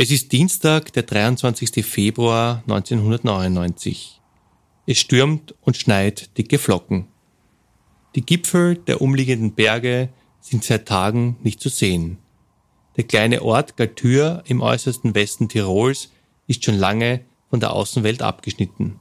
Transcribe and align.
Es 0.00 0.12
ist 0.12 0.30
Dienstag, 0.30 0.92
der 0.92 1.02
23. 1.02 1.84
Februar 1.84 2.62
1999. 2.68 4.20
Es 4.86 4.96
stürmt 4.96 5.56
und 5.62 5.76
schneit 5.76 6.38
dicke 6.38 6.58
Flocken. 6.58 7.08
Die 8.14 8.24
Gipfel 8.24 8.76
der 8.76 9.02
umliegenden 9.02 9.54
Berge 9.54 10.10
sind 10.40 10.62
seit 10.62 10.86
Tagen 10.86 11.36
nicht 11.42 11.60
zu 11.60 11.68
sehen. 11.68 12.18
Der 12.96 13.08
kleine 13.08 13.42
Ort 13.42 13.76
Galtür 13.76 14.44
im 14.46 14.60
äußersten 14.60 15.16
Westen 15.16 15.48
Tirols 15.48 16.12
ist 16.46 16.64
schon 16.64 16.76
lange 16.78 17.24
von 17.50 17.58
der 17.58 17.72
Außenwelt 17.72 18.22
abgeschnitten. 18.22 19.00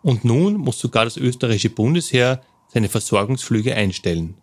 Und 0.00 0.24
nun 0.24 0.54
muss 0.54 0.78
sogar 0.78 1.04
das 1.04 1.18
österreichische 1.18 1.68
Bundesheer 1.68 2.40
seine 2.68 2.88
Versorgungsflüge 2.88 3.74
einstellen. 3.74 4.38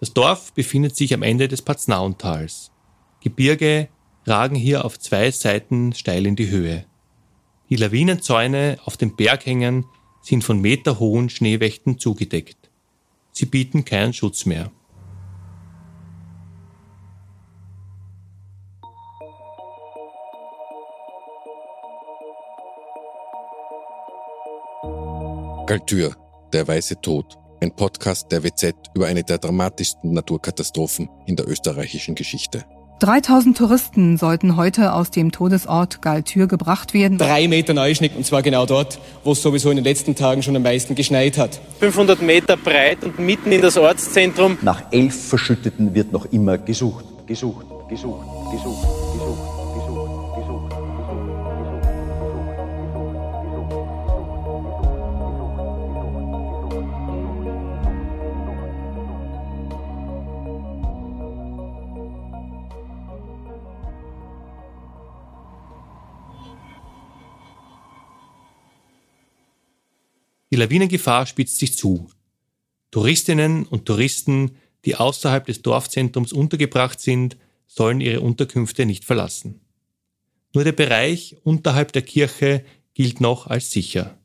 Das 0.00 0.12
Dorf 0.12 0.52
befindet 0.54 0.96
sich 0.96 1.14
am 1.14 1.22
Ende 1.22 1.46
des 1.46 1.62
Paznauntals. 1.62 2.72
Gebirge 3.20 3.90
ragen 4.26 4.56
hier 4.56 4.84
auf 4.84 4.98
zwei 4.98 5.30
Seiten 5.30 5.92
steil 5.92 6.26
in 6.26 6.36
die 6.36 6.50
Höhe. 6.50 6.84
Die 7.70 7.76
Lawinenzäune 7.76 8.78
auf 8.84 8.96
den 8.96 9.16
Berghängen 9.16 9.86
sind 10.22 10.44
von 10.44 10.60
meterhohen 10.60 11.28
Schneewächten 11.28 11.98
zugedeckt. 11.98 12.70
Sie 13.32 13.46
bieten 13.46 13.84
keinen 13.84 14.12
Schutz 14.12 14.46
mehr. 14.46 14.70
Galtür, 25.66 26.14
der 26.52 26.68
weiße 26.68 27.00
Tod. 27.00 27.38
Ein 27.60 27.74
Podcast 27.74 28.30
der 28.30 28.44
WZ 28.44 28.74
über 28.94 29.06
eine 29.06 29.24
der 29.24 29.38
dramatischsten 29.38 30.12
Naturkatastrophen 30.12 31.08
in 31.26 31.36
der 31.36 31.48
österreichischen 31.48 32.14
Geschichte. 32.14 32.66
3000 33.00 33.56
Touristen 33.56 34.16
sollten 34.16 34.56
heute 34.56 34.92
aus 34.92 35.10
dem 35.10 35.32
Todesort 35.32 36.00
Galtür 36.00 36.46
gebracht 36.46 36.94
werden. 36.94 37.18
Drei 37.18 37.48
Meter 37.48 37.74
Neuschnitt 37.74 38.16
und 38.16 38.24
zwar 38.24 38.42
genau 38.42 38.66
dort, 38.66 38.98
wo 39.24 39.32
es 39.32 39.42
sowieso 39.42 39.70
in 39.70 39.76
den 39.76 39.84
letzten 39.84 40.14
Tagen 40.14 40.42
schon 40.42 40.54
am 40.56 40.62
meisten 40.62 40.94
geschneit 40.94 41.36
hat. 41.36 41.60
500 41.80 42.22
Meter 42.22 42.56
breit 42.56 43.02
und 43.02 43.18
mitten 43.18 43.52
in 43.52 43.62
das 43.62 43.76
Ortszentrum. 43.76 44.58
Nach 44.62 44.82
elf 44.92 45.28
Verschütteten 45.28 45.94
wird 45.94 46.12
noch 46.12 46.26
immer 46.26 46.56
gesucht, 46.56 47.04
gesucht, 47.26 47.66
gesucht, 47.88 48.26
gesucht. 48.52 49.53
Die 70.54 70.60
Lawinengefahr 70.60 71.26
spitzt 71.26 71.58
sich 71.58 71.76
zu. 71.76 72.08
Touristinnen 72.92 73.66
und 73.66 73.86
Touristen, 73.86 74.52
die 74.84 74.94
außerhalb 74.94 75.44
des 75.44 75.62
Dorfzentrums 75.62 76.32
untergebracht 76.32 77.00
sind, 77.00 77.36
sollen 77.66 78.00
ihre 78.00 78.20
Unterkünfte 78.20 78.86
nicht 78.86 79.04
verlassen. 79.04 79.62
Nur 80.52 80.62
der 80.62 80.70
Bereich 80.70 81.38
unterhalb 81.42 81.92
der 81.92 82.02
Kirche 82.02 82.64
gilt 82.94 83.20
noch 83.20 83.48
als 83.48 83.72
sicher. 83.72 84.16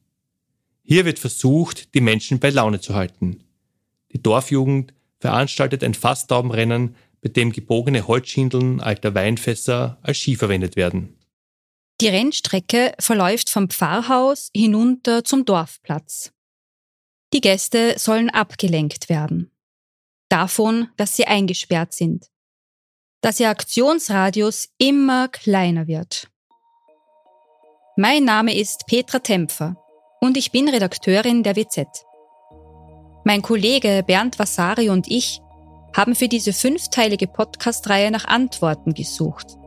Hier 0.84 1.06
wird 1.06 1.18
versucht, 1.18 1.96
die 1.96 2.02
Menschen 2.02 2.38
bei 2.38 2.52
Laune 2.52 2.80
zu 2.80 2.94
halten. 2.94 3.44
Die 4.12 4.22
Dorfjugend 4.22 4.94
veranstaltet 5.18 5.84
ein 5.84 5.96
Fasstaubenrennen, 5.96 6.96
bei 7.24 7.30
dem 7.30 7.52
gebogene 7.52 8.08
Holzschindeln 8.08 8.82
alter 8.82 9.16
Weinfässer 9.16 9.98
als 10.04 10.18
Ski 10.18 10.36
verwendet 10.36 10.76
werden. 10.76 11.16
Die 12.02 12.08
Rennstrecke 12.08 12.94
verläuft 12.98 13.50
vom 13.50 13.70
Pfarrhaus 13.70 14.50
hinunter 14.56 15.26
zum 15.26 15.44
Dorfplatz. 15.44 16.32
Die 17.34 17.42
Gäste 17.42 18.00
sollen 18.00 18.30
abgelenkt 18.30 19.10
werden. 19.10 19.52
Davon, 20.30 20.90
dass 20.96 21.16
sie 21.16 21.28
eingesperrt 21.28 21.94
sind. 21.94 22.28
Dass 23.22 23.40
ihr 23.40 23.50
Aktionsradius 23.50 24.70
immer 24.78 25.28
kleiner 25.28 25.88
wird. 25.88 26.30
Mein 27.98 28.24
Name 28.24 28.56
ist 28.56 28.86
Petra 28.88 29.20
Tempfer 29.20 29.76
und 30.22 30.38
ich 30.38 30.52
bin 30.52 30.70
Redakteurin 30.70 31.44
der 31.44 31.58
WZ. 31.58 32.06
Mein 33.26 33.42
Kollege 33.42 34.04
Bernd 34.08 34.40
Vasari 34.40 34.90
und 34.90 35.12
ich 35.12 35.42
haben 35.94 36.16
für 36.16 36.30
diese 36.30 36.54
fünfteilige 36.54 37.28
Podcast-Reihe 37.28 38.10
nach 38.10 38.26
Antworten 38.26 38.94
gesucht. 38.94 39.58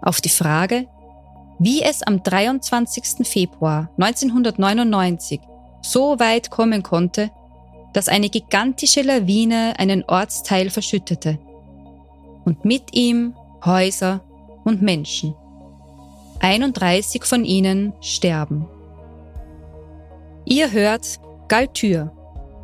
Auf 0.00 0.22
die 0.22 0.30
Frage, 0.30 0.88
wie 1.58 1.82
es 1.82 2.02
am 2.02 2.22
23. 2.22 3.26
Februar 3.26 3.90
1999 3.98 5.40
so 5.82 6.18
weit 6.18 6.50
kommen 6.50 6.82
konnte, 6.82 7.30
dass 7.92 8.08
eine 8.08 8.28
gigantische 8.28 9.02
Lawine 9.02 9.74
einen 9.78 10.04
Ortsteil 10.04 10.70
verschüttete 10.70 11.38
und 12.44 12.64
mit 12.64 12.94
ihm 12.94 13.34
Häuser 13.64 14.20
und 14.64 14.82
Menschen. 14.82 15.34
31 16.40 17.24
von 17.24 17.44
ihnen 17.44 17.92
sterben. 18.00 18.66
Ihr 20.44 20.72
hört 20.72 21.20
Galtür, 21.48 22.12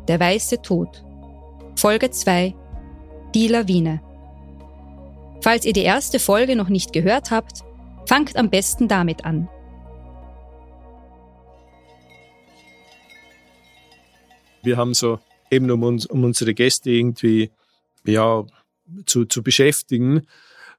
der 0.07 0.19
weiße 0.19 0.61
Tod. 0.61 1.03
Folge 1.75 2.11
2, 2.11 2.53
die 3.33 3.47
Lawine. 3.47 4.01
Falls 5.41 5.65
ihr 5.65 5.73
die 5.73 5.81
erste 5.81 6.19
Folge 6.19 6.55
noch 6.55 6.69
nicht 6.69 6.93
gehört 6.93 7.31
habt, 7.31 7.63
Fangt 8.11 8.35
am 8.35 8.49
besten 8.49 8.89
damit 8.89 9.23
an. 9.23 9.47
Wir 14.63 14.75
haben 14.75 14.93
so 14.93 15.19
eben 15.49 15.71
um, 15.71 15.81
uns, 15.83 16.07
um 16.07 16.25
unsere 16.25 16.53
Gäste 16.53 16.89
irgendwie 16.89 17.51
ja, 18.03 18.43
zu, 19.05 19.23
zu 19.23 19.41
beschäftigen, 19.41 20.27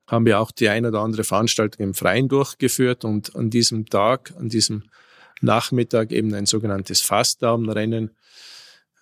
haben 0.06 0.26
wir 0.26 0.40
auch 0.40 0.50
die 0.50 0.68
ein 0.68 0.84
oder 0.84 1.00
andere 1.00 1.24
Veranstaltung 1.24 1.86
im 1.86 1.94
Freien 1.94 2.28
durchgeführt 2.28 3.02
und 3.06 3.34
an 3.34 3.48
diesem 3.48 3.86
Tag, 3.86 4.34
an 4.38 4.50
diesem 4.50 4.82
Nachmittag 5.40 6.12
eben 6.12 6.34
ein 6.34 6.44
sogenanntes 6.44 7.00
Fastdaumenrennen 7.00 8.10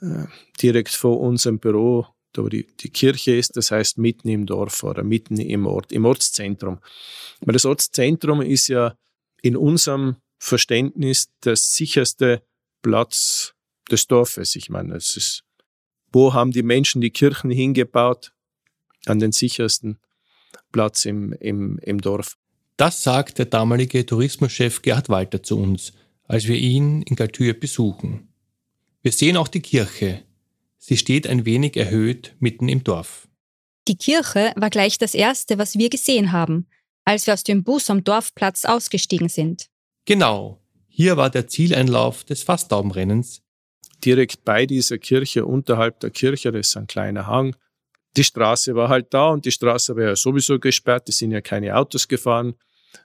äh, 0.03 0.27
direkt 0.63 0.91
vor 0.91 1.19
unserem 1.19 1.59
Büro 1.59 2.07
da 2.33 2.43
wo 2.43 2.49
die, 2.49 2.67
die 2.81 2.91
Kirche 2.91 3.35
ist, 3.35 3.57
das 3.57 3.71
heißt 3.71 3.99
mitten 3.99 4.29
im 4.29 4.47
Dorf 4.47 4.83
oder 4.83 5.03
mitten 5.03 5.39
im 5.39 5.67
Ort, 5.67 5.93
im 5.93 6.05
Ortszentrum. 6.05 6.79
Weil 7.41 7.53
das 7.53 7.65
Ortszentrum 7.65 8.43
ist 8.43 8.69
ja 8.69 8.97
in 9.43 9.57
unserem 9.57 10.17
Verständnis 10.39 11.31
der 11.45 11.57
sicherste 11.57 12.43
Platz 12.83 13.55
des 13.91 14.07
Dorfes. 14.07 14.57
Ich 14.57 14.71
meine, 14.71 14.97
es 14.97 15.17
ist, 15.17 15.45
wo 16.13 16.33
haben 16.35 16.53
die 16.53 16.63
Menschen 16.63 17.01
die 17.01 17.11
Kirchen 17.11 17.51
hingebaut? 17.51 18.33
An 19.07 19.19
den 19.19 19.33
sichersten 19.33 19.99
Platz 20.73 21.05
im, 21.05 21.33
im, 21.33 21.79
im 21.79 22.01
Dorf. 22.01 22.37
Das 22.77 23.03
sagt 23.03 23.39
der 23.39 23.47
damalige 23.47 24.05
Tourismuschef 24.05 24.83
Gerhard 24.83 25.09
Walter 25.09 25.43
zu 25.43 25.59
uns, 25.59 25.93
als 26.25 26.47
wir 26.47 26.57
ihn 26.57 27.03
in 27.03 27.17
Galtür 27.17 27.55
besuchen. 27.55 28.29
Wir 29.03 29.13
sehen 29.13 29.37
auch 29.37 29.49
die 29.49 29.61
Kirche, 29.61 30.23
Sie 30.83 30.97
steht 30.97 31.27
ein 31.27 31.45
wenig 31.45 31.77
erhöht 31.77 32.35
mitten 32.41 32.69
im 32.69 32.83
Dorf. 32.83 33.29
Die 33.87 33.97
Kirche 33.97 34.53
war 34.57 34.71
gleich 34.71 34.99
das 34.99 35.15
Erste, 35.15 35.59
was 35.59 35.77
wir 35.77 35.91
gesehen 35.91 36.33
haben, 36.33 36.67
als 37.05 37.27
wir 37.27 37.35
aus 37.35 37.45
dem 37.45 37.63
Bus 37.63 37.91
am 37.91 38.03
Dorfplatz 38.03 38.65
ausgestiegen 38.65 39.29
sind. 39.29 39.67
Genau, 40.07 40.61
hier 40.89 41.17
war 41.17 41.29
der 41.29 41.47
Zieleinlauf 41.47 42.25
des 42.25 42.43
Fasstaubenrennens. 42.43 43.43
Direkt 44.05 44.45
bei 44.45 44.65
dieser 44.65 44.97
Kirche, 44.99 45.45
unterhalb 45.45 46.01
der 46.01 46.11
Kirche, 46.11 46.51
das 46.51 46.69
ist 46.69 46.77
ein 46.77 46.87
kleiner 46.87 47.27
Hang. 47.27 47.55
Die 48.17 48.25
Straße 48.25 48.75
war 48.75 48.89
halt 48.89 49.13
da 49.13 49.29
und 49.29 49.45
die 49.45 49.53
Straße 49.53 49.95
war 49.95 50.03
ja 50.03 50.17
sowieso 50.17 50.59
gesperrt, 50.59 51.09
es 51.09 51.19
sind 51.19 51.31
ja 51.31 51.43
keine 51.43 51.77
Autos 51.77 52.09
gefahren. 52.09 52.55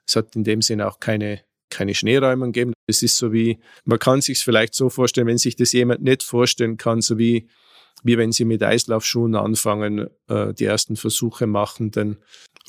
Es 0.07 0.15
hat 0.15 0.35
in 0.35 0.45
dem 0.45 0.61
Sinne 0.61 0.87
auch 0.87 0.99
keine, 0.99 1.41
keine 1.69 1.93
Schneeräumung 1.93 2.53
gegeben. 2.53 2.73
Es 2.87 3.03
ist 3.03 3.17
so 3.17 3.33
wie, 3.33 3.59
man 3.83 3.99
kann 3.99 4.21
sich 4.21 4.39
vielleicht 4.39 4.73
so 4.73 4.89
vorstellen, 4.89 5.27
wenn 5.27 5.37
sich 5.37 5.55
das 5.55 5.73
jemand 5.73 6.01
nicht 6.01 6.23
vorstellen 6.23 6.77
kann, 6.77 7.01
so 7.01 7.17
wie 7.17 7.47
wie 8.05 8.19
wenn 8.19 8.31
sie 8.31 8.45
mit 8.45 8.61
Eislaufschuhen 8.61 9.35
anfangen, 9.35 10.11
äh, 10.27 10.53
die 10.53 10.65
ersten 10.65 10.95
Versuche 10.95 11.47
machen, 11.47 11.89
dann 11.89 12.17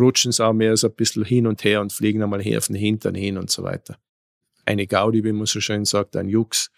rutschen 0.01 0.33
sie 0.33 0.43
auch 0.43 0.55
mehr 0.55 0.75
so 0.79 0.87
ein 0.87 0.95
bisschen 0.95 1.27
hin 1.27 1.47
und 1.47 1.63
her 1.63 1.83
und 1.83 1.93
fliegen 1.93 2.23
einmal 2.23 2.43
her 2.43 2.57
auf 2.57 2.69
den 2.69 2.77
Hintern 2.77 3.15
hin 3.15 3.37
und 3.37 3.51
so 3.51 3.63
weiter. 3.63 3.99
Eine 4.65 4.87
Gaudi, 4.87 5.25
wie 5.25 5.33
man 5.33 5.45
so 5.45 5.61
schön 5.61 5.85
sagt, 5.85 6.17
ein 6.17 6.31
Jux. 6.31 6.71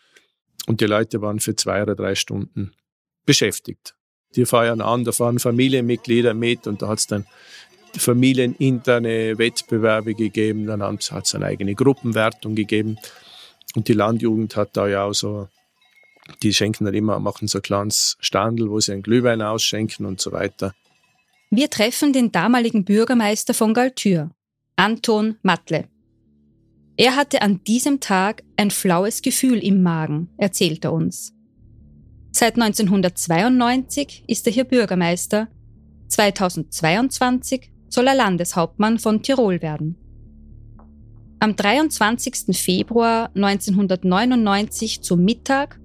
Und 0.67 0.81
die 0.81 0.87
Leute 0.87 1.23
waren 1.23 1.39
für 1.39 1.55
zwei 1.55 1.83
oder 1.83 1.95
drei 1.95 2.17
Stunden 2.17 2.73
beschäftigt. 3.25 3.95
Die 4.35 4.45
feiern 4.45 4.81
an, 4.81 5.05
da 5.05 5.13
fahren 5.13 5.39
Familienmitglieder 5.39 6.35
mit 6.35 6.67
und 6.67 6.83
da 6.83 6.89
hat 6.89 6.99
es 6.99 7.07
dann 7.07 7.27
familieninterne 7.97 9.39
Wettbewerbe 9.39 10.15
gegeben, 10.15 10.67
dann 10.67 10.83
hat 10.83 11.25
es 11.25 11.35
eine 11.35 11.47
eigene 11.47 11.77
Gruppenwertung 11.77 12.57
gegeben. 12.57 12.99
Und 13.77 13.87
die 13.87 13.93
Landjugend 13.93 14.57
hat 14.57 14.77
da 14.77 14.89
ja 14.89 15.05
auch 15.05 15.15
so 15.15 15.49
die 16.43 16.53
schenken 16.53 16.85
dann 16.85 16.95
immer, 16.95 17.19
machen 17.19 17.49
so 17.49 17.59
ein 17.59 17.63
kleines 17.63 18.17
Standel, 18.21 18.71
wo 18.71 18.81
sie 18.81 18.93
einen 18.93 19.03
Glühwein 19.03 19.43
ausschenken 19.43 20.07
und 20.07 20.21
so 20.21 20.33
weiter. 20.33 20.75
Wir 21.51 21.71
treffen 21.71 22.13
den 22.13 22.31
damaligen 22.31 22.85
Bürgermeister 22.85 23.55
von 23.55 23.73
Galtür, 23.75 24.31
Anton 24.77 25.37
Matle. 25.43 25.89
Er 26.97 27.17
hatte 27.17 27.43
an 27.43 27.63
diesem 27.65 28.01
Tag 28.01 28.43
ein 28.57 28.71
flaues 28.71 29.23
Gefühl 29.23 29.59
im 29.59 29.83
Magen, 29.83 30.31
erzählt 30.37 30.85
er 30.85 30.93
uns. 30.93 31.33
Seit 32.33 32.55
1992 32.55 34.25
ist 34.27 34.47
er 34.47 34.53
hier 34.53 34.65
Bürgermeister. 34.65 35.49
2022 36.09 37.71
soll 37.89 38.07
er 38.07 38.15
Landeshauptmann 38.15 38.99
von 38.99 39.23
Tirol 39.23 39.63
werden. 39.63 39.97
Am 41.41 41.55
23. 41.55 42.57
Februar 42.57 43.31
1999 43.35 45.03
zum 45.03 45.25
Mittag 45.25 45.79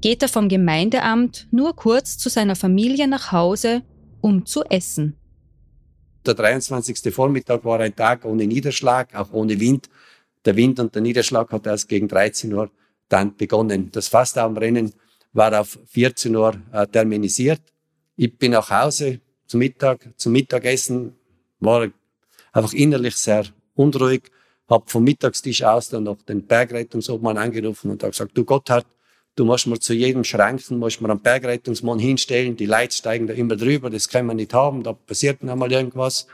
geht 0.00 0.22
er 0.22 0.28
vom 0.28 0.48
Gemeindeamt 0.48 1.48
nur 1.50 1.74
kurz 1.74 2.18
zu 2.18 2.28
seiner 2.28 2.56
Familie 2.56 3.08
nach 3.08 3.32
Hause, 3.32 3.82
um 4.20 4.46
zu 4.46 4.64
essen. 4.64 5.16
Der 6.26 6.34
23. 6.34 7.12
Vormittag 7.12 7.64
war 7.64 7.80
ein 7.80 7.94
Tag 7.94 8.24
ohne 8.24 8.46
Niederschlag, 8.46 9.14
auch 9.14 9.32
ohne 9.32 9.58
Wind. 9.58 9.88
Der 10.44 10.56
Wind 10.56 10.78
und 10.80 10.94
der 10.94 11.02
Niederschlag 11.02 11.50
hat 11.52 11.66
erst 11.66 11.88
gegen 11.88 12.08
13 12.08 12.52
Uhr 12.52 12.70
dann 13.08 13.36
begonnen. 13.36 13.90
Das 13.92 14.08
Fastaumrennen 14.08 14.92
war 15.32 15.58
auf 15.60 15.78
14 15.86 16.34
Uhr 16.36 16.54
äh, 16.72 16.86
terminisiert. 16.86 17.62
Ich 18.16 18.36
bin 18.36 18.52
nach 18.52 18.70
Hause 18.70 19.20
zum 19.46 19.60
Mittag, 19.60 20.10
zum 20.16 20.32
Mittagessen, 20.32 21.16
war 21.60 21.88
einfach 22.52 22.72
innerlich 22.72 23.16
sehr 23.16 23.46
unruhig, 23.74 24.30
habe 24.68 24.84
vom 24.86 25.04
Mittagstisch 25.04 25.62
aus 25.62 25.88
dann 25.88 26.04
noch 26.04 26.22
den 26.22 26.46
Bergrettungsobmann 26.46 27.38
angerufen 27.38 27.90
und 27.90 28.02
habe 28.02 28.10
gesagt, 28.10 28.36
du 28.36 28.44
Gotthard, 28.44 28.86
du 29.38 29.44
musst 29.44 29.66
mir 29.66 29.78
zu 29.78 29.94
jedem 29.94 30.24
Schranken, 30.24 30.78
musst 30.78 31.00
mir 31.00 31.10
einen 31.10 31.20
Bergrettungsmann 31.20 31.98
hinstellen, 31.98 32.56
die 32.56 32.66
Leute 32.66 32.94
steigen 32.94 33.26
da 33.28 33.34
immer 33.34 33.56
drüber, 33.56 33.88
das 33.88 34.08
kann 34.08 34.26
man 34.26 34.36
nicht 34.36 34.52
haben, 34.52 34.82
da 34.82 34.92
passiert 34.92 35.42
noch 35.42 35.54
mal 35.54 35.70
irgendwas. 35.70 36.26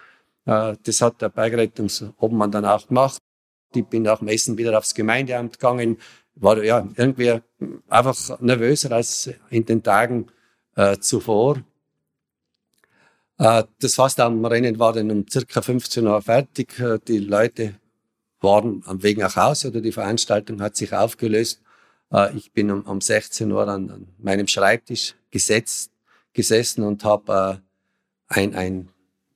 Äh, 0.46 0.76
das 0.82 1.00
hat 1.02 1.20
der 1.20 1.28
Bergrettungsobmann 1.28 2.50
dann 2.50 2.64
auch 2.64 2.86
gemacht. 2.88 3.20
Ich 3.74 3.84
bin 3.84 4.02
nach 4.02 4.20
dem 4.20 4.28
Essen 4.28 4.56
wieder 4.56 4.76
aufs 4.78 4.94
Gemeindeamt 4.94 5.58
gegangen, 5.58 5.98
war 6.36 6.62
ja 6.62 6.88
irgendwie 6.96 7.40
einfach 7.88 8.40
nervöser 8.40 8.92
als 8.92 9.30
in 9.50 9.66
den 9.66 9.82
Tagen 9.82 10.28
äh, 10.74 10.96
zuvor. 10.98 11.62
Äh, 13.38 13.64
das 13.80 13.94
fast 13.94 14.18
am 14.20 14.44
Rennen 14.44 14.78
war 14.78 14.92
dann 14.92 15.10
um 15.10 15.26
circa 15.28 15.60
15 15.60 16.06
Uhr 16.06 16.22
fertig. 16.22 16.78
Äh, 16.78 16.98
die 17.06 17.18
Leute 17.18 17.74
waren 18.40 18.82
am 18.86 19.02
Weg 19.02 19.18
nach 19.18 19.36
Hause 19.36 19.68
oder 19.68 19.80
die 19.80 19.92
Veranstaltung 19.92 20.62
hat 20.62 20.76
sich 20.76 20.92
aufgelöst. 20.92 21.63
Äh, 22.12 22.36
ich 22.36 22.52
bin 22.52 22.70
um, 22.70 22.82
um 22.82 23.00
16 23.00 23.50
Uhr 23.50 23.66
an, 23.68 23.90
an, 23.90 24.06
meinem 24.18 24.46
Schreibtisch 24.46 25.14
gesetzt, 25.30 25.90
gesessen 26.32 26.84
und 26.84 27.04
habe 27.04 27.60
äh, 28.28 28.34
ein, 28.34 28.54
ein, 28.54 28.88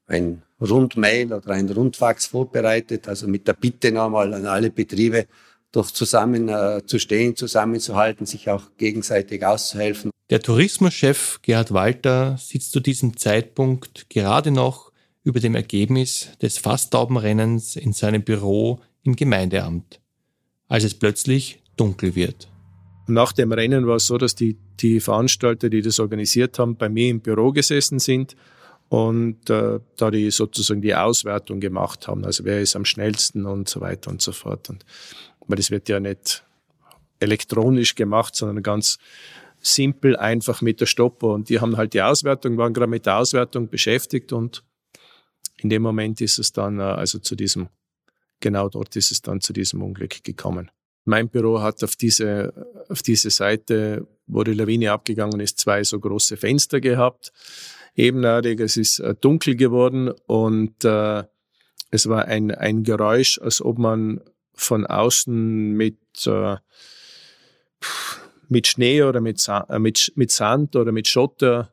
ein 0.07 0.43
Rundmail 0.61 1.33
oder 1.33 1.51
ein 1.51 1.69
Rundfax 1.69 2.27
vorbereitet, 2.27 3.09
also 3.09 3.29
mit 3.29 3.47
der 3.47 3.53
Bitte 3.53 3.93
nochmal 3.93 4.35
an 4.35 4.47
alle 4.47 4.71
Betriebe, 4.71 5.27
doch 5.71 5.91
zusammen 5.91 6.49
äh, 6.49 6.83
zu 6.87 6.99
stehen, 6.99 7.37
zusammenzuhalten, 7.37 8.27
sich 8.27 8.49
auch 8.49 8.63
gegenseitig 8.77 9.45
auszuhelfen. 9.45 10.11
Der 10.31 10.41
Tourismuschef 10.41 11.41
Gerhard 11.43 11.73
Walter 11.73 12.37
sitzt 12.39 12.73
zu 12.73 12.81
diesem 12.81 13.17
Zeitpunkt 13.17 14.11
gerade 14.11 14.51
noch 14.51 14.93
über 15.25 15.41
dem 15.41 15.55
Ergebnis 15.55 16.31
des 16.41 16.59
Fasstaubenrennens 16.59 17.77
in 17.77 17.93
seinem 17.93 18.23
Büro 18.23 18.81
im 19.03 19.15
Gemeindeamt, 19.15 20.01
als 20.69 20.85
es 20.85 20.95
plötzlich 20.95 21.63
dunkel 21.77 22.15
wird. 22.15 22.49
Nach 23.09 23.33
dem 23.33 23.53
Rennen 23.53 23.87
war 23.87 23.97
es 23.97 24.07
so, 24.07 24.19
dass 24.19 24.35
die, 24.35 24.59
die 24.81 25.01
Veranstalter, 25.01 25.71
die 25.71 25.81
das 25.81 25.99
organisiert 25.99 26.59
haben, 26.59 26.77
bei 26.77 26.91
mir 26.91 27.09
im 27.09 27.21
Büro 27.21 27.53
gesessen 27.53 27.99
sind 27.99 28.37
und 28.91 29.49
äh, 29.49 29.81
da 29.97 30.11
die 30.11 30.31
sozusagen 30.31 30.83
die 30.83 30.95
Auswertung 30.95 31.59
gemacht 31.59 32.07
haben, 32.07 32.27
also 32.27 32.45
wer 32.45 32.61
ist 32.61 32.77
am 32.77 32.85
schnellsten 32.85 33.47
und 33.47 33.69
so 33.69 33.81
weiter 33.81 34.11
und 34.11 34.21
so 34.21 34.33
fort. 34.33 34.69
Und 34.69 34.85
weil 35.47 35.57
das 35.57 35.71
wird 35.71 35.89
ja 35.89 36.01
nicht 36.01 36.45
elektronisch 37.19 37.95
gemacht, 37.95 38.37
sondern 38.37 38.63
ganz 38.63 38.99
simpel, 39.61 40.15
einfach 40.17 40.61
mit 40.61 40.81
der 40.81 40.87
Stopper. 40.87 41.29
Und 41.29 41.49
die 41.49 41.61
haben 41.61 41.79
halt 41.79 41.95
die 41.95 42.03
Auswertung, 42.03 42.59
waren 42.59 42.75
gerade 42.75 42.91
mit 42.91 43.07
der 43.07 43.17
Auswertung 43.17 43.69
beschäftigt 43.69 44.35
und 44.35 44.65
in 45.57 45.71
dem 45.71 45.83
Moment 45.83 46.21
ist 46.21 46.39
es 46.39 46.53
dann, 46.53 46.79
äh, 46.79 46.83
also 46.83 47.19
zu 47.19 47.37
diesem, 47.37 47.69
genau 48.41 48.69
dort 48.69 48.95
ist 48.97 49.11
es 49.11 49.23
dann 49.23 49.41
zu 49.41 49.55
diesem 49.55 49.83
Unglück 49.83 50.23
gekommen. 50.23 50.71
Mein 51.09 51.31
Büro 51.31 51.63
hat 51.63 51.83
auf 51.83 51.97
diese, 51.97 52.53
auf 52.91 53.01
diese 53.01 53.31
Seite, 53.31 54.07
wo 54.27 54.45
die 54.45 54.53
Lawine 54.53 54.93
abgegangen 54.93 55.41
ist, 55.41 55.59
zwei 55.59 55.83
so 55.83 55.99
große 55.99 56.37
Fenster 56.37 56.83
gehabt, 56.83 57.33
ebenerdig, 57.97 58.61
es 58.61 58.77
ist 58.77 58.99
äh, 58.99 59.15
dunkel 59.19 59.57
geworden 59.57 60.11
und 60.27 60.85
äh, 60.85 61.25
es 61.91 62.11
war 62.11 62.27
ein, 62.27 62.51
ein 62.51 62.83
Geräusch, 62.83 63.41
als 63.41 63.63
ob 63.63 63.79
man 63.79 64.21
von 64.53 64.85
außen 64.85 65.73
mit, 65.73 65.97
äh, 66.27 66.57
mit 68.51 68.67
Schnee 68.67 69.03
oder 69.03 69.23
mit, 69.23 69.43
äh, 69.49 69.79
mit, 69.79 70.13
mit 70.15 70.31
Sand 70.31 70.77
oder 70.77 70.93
mit 70.93 71.09
Schotter 71.09 71.73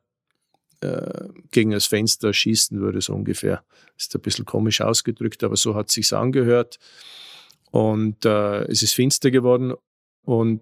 äh, 0.80 1.28
gegen 1.52 1.72
das 1.72 1.88
Fenster 1.88 2.32
schießen 2.32 2.80
würde, 2.80 3.02
so 3.02 3.14
ungefähr. 3.14 3.66
Ist 3.98 4.16
ein 4.16 4.22
bisschen 4.22 4.46
komisch 4.46 4.80
ausgedrückt, 4.80 5.44
aber 5.44 5.58
so 5.58 5.76
hat 5.76 5.92
sich's 5.92 6.14
angehört. 6.14 6.80
Und 7.76 8.24
äh, 8.24 8.64
es 8.68 8.84
ist 8.84 8.94
finster 8.94 9.32
geworden 9.32 9.74
und 10.22 10.62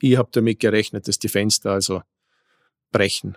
ich 0.00 0.16
habe 0.16 0.30
damit 0.32 0.58
gerechnet, 0.58 1.06
dass 1.06 1.18
die 1.18 1.28
Fenster 1.28 1.72
also 1.72 2.00
brechen. 2.90 3.36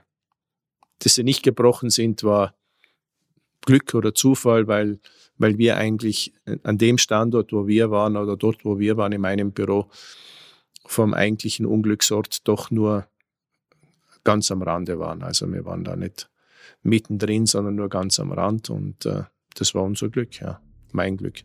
Dass 0.99 1.15
sie 1.15 1.25
nicht 1.25 1.43
gebrochen 1.43 1.89
sind, 1.89 2.23
war 2.23 2.55
Glück 3.65 3.93
oder 3.93 4.15
Zufall, 4.15 4.69
weil, 4.69 5.01
weil 5.37 5.57
wir 5.57 5.75
eigentlich 5.75 6.33
an 6.63 6.77
dem 6.77 6.97
Standort, 6.97 7.51
wo 7.51 7.67
wir 7.67 7.91
waren 7.91 8.15
oder 8.15 8.37
dort, 8.37 8.63
wo 8.63 8.79
wir 8.79 8.95
waren 8.95 9.11
in 9.11 9.19
meinem 9.19 9.51
Büro, 9.51 9.89
vom 10.85 11.13
eigentlichen 11.13 11.65
Unglücksort 11.65 12.47
doch 12.47 12.71
nur 12.71 13.05
ganz 14.23 14.49
am 14.49 14.61
Rande 14.61 14.97
waren. 14.97 15.23
Also 15.23 15.51
wir 15.51 15.65
waren 15.65 15.83
da 15.83 15.97
nicht 15.97 16.29
mittendrin, 16.83 17.47
sondern 17.47 17.75
nur 17.75 17.89
ganz 17.89 18.17
am 18.21 18.31
Rand 18.31 18.69
und 18.69 19.05
äh, 19.05 19.23
das 19.55 19.75
war 19.75 19.83
unser 19.83 20.07
Glück, 20.07 20.39
ja, 20.39 20.61
mein 20.93 21.17
Glück. 21.17 21.43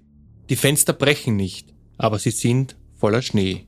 Die 0.50 0.56
Fenster 0.56 0.92
brechen 0.92 1.36
nicht, 1.36 1.72
aber 1.96 2.18
sie 2.18 2.30
sind 2.30 2.76
voller 2.94 3.22
Schnee. 3.22 3.66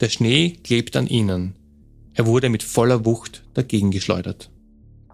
Der 0.00 0.08
Schnee 0.08 0.56
klebt 0.64 0.96
an 0.96 1.06
ihnen. 1.06 1.56
Er 2.14 2.26
wurde 2.26 2.48
mit 2.48 2.62
voller 2.62 3.04
Wucht 3.04 3.44
dagegen 3.54 3.90
geschleudert. 3.90 4.50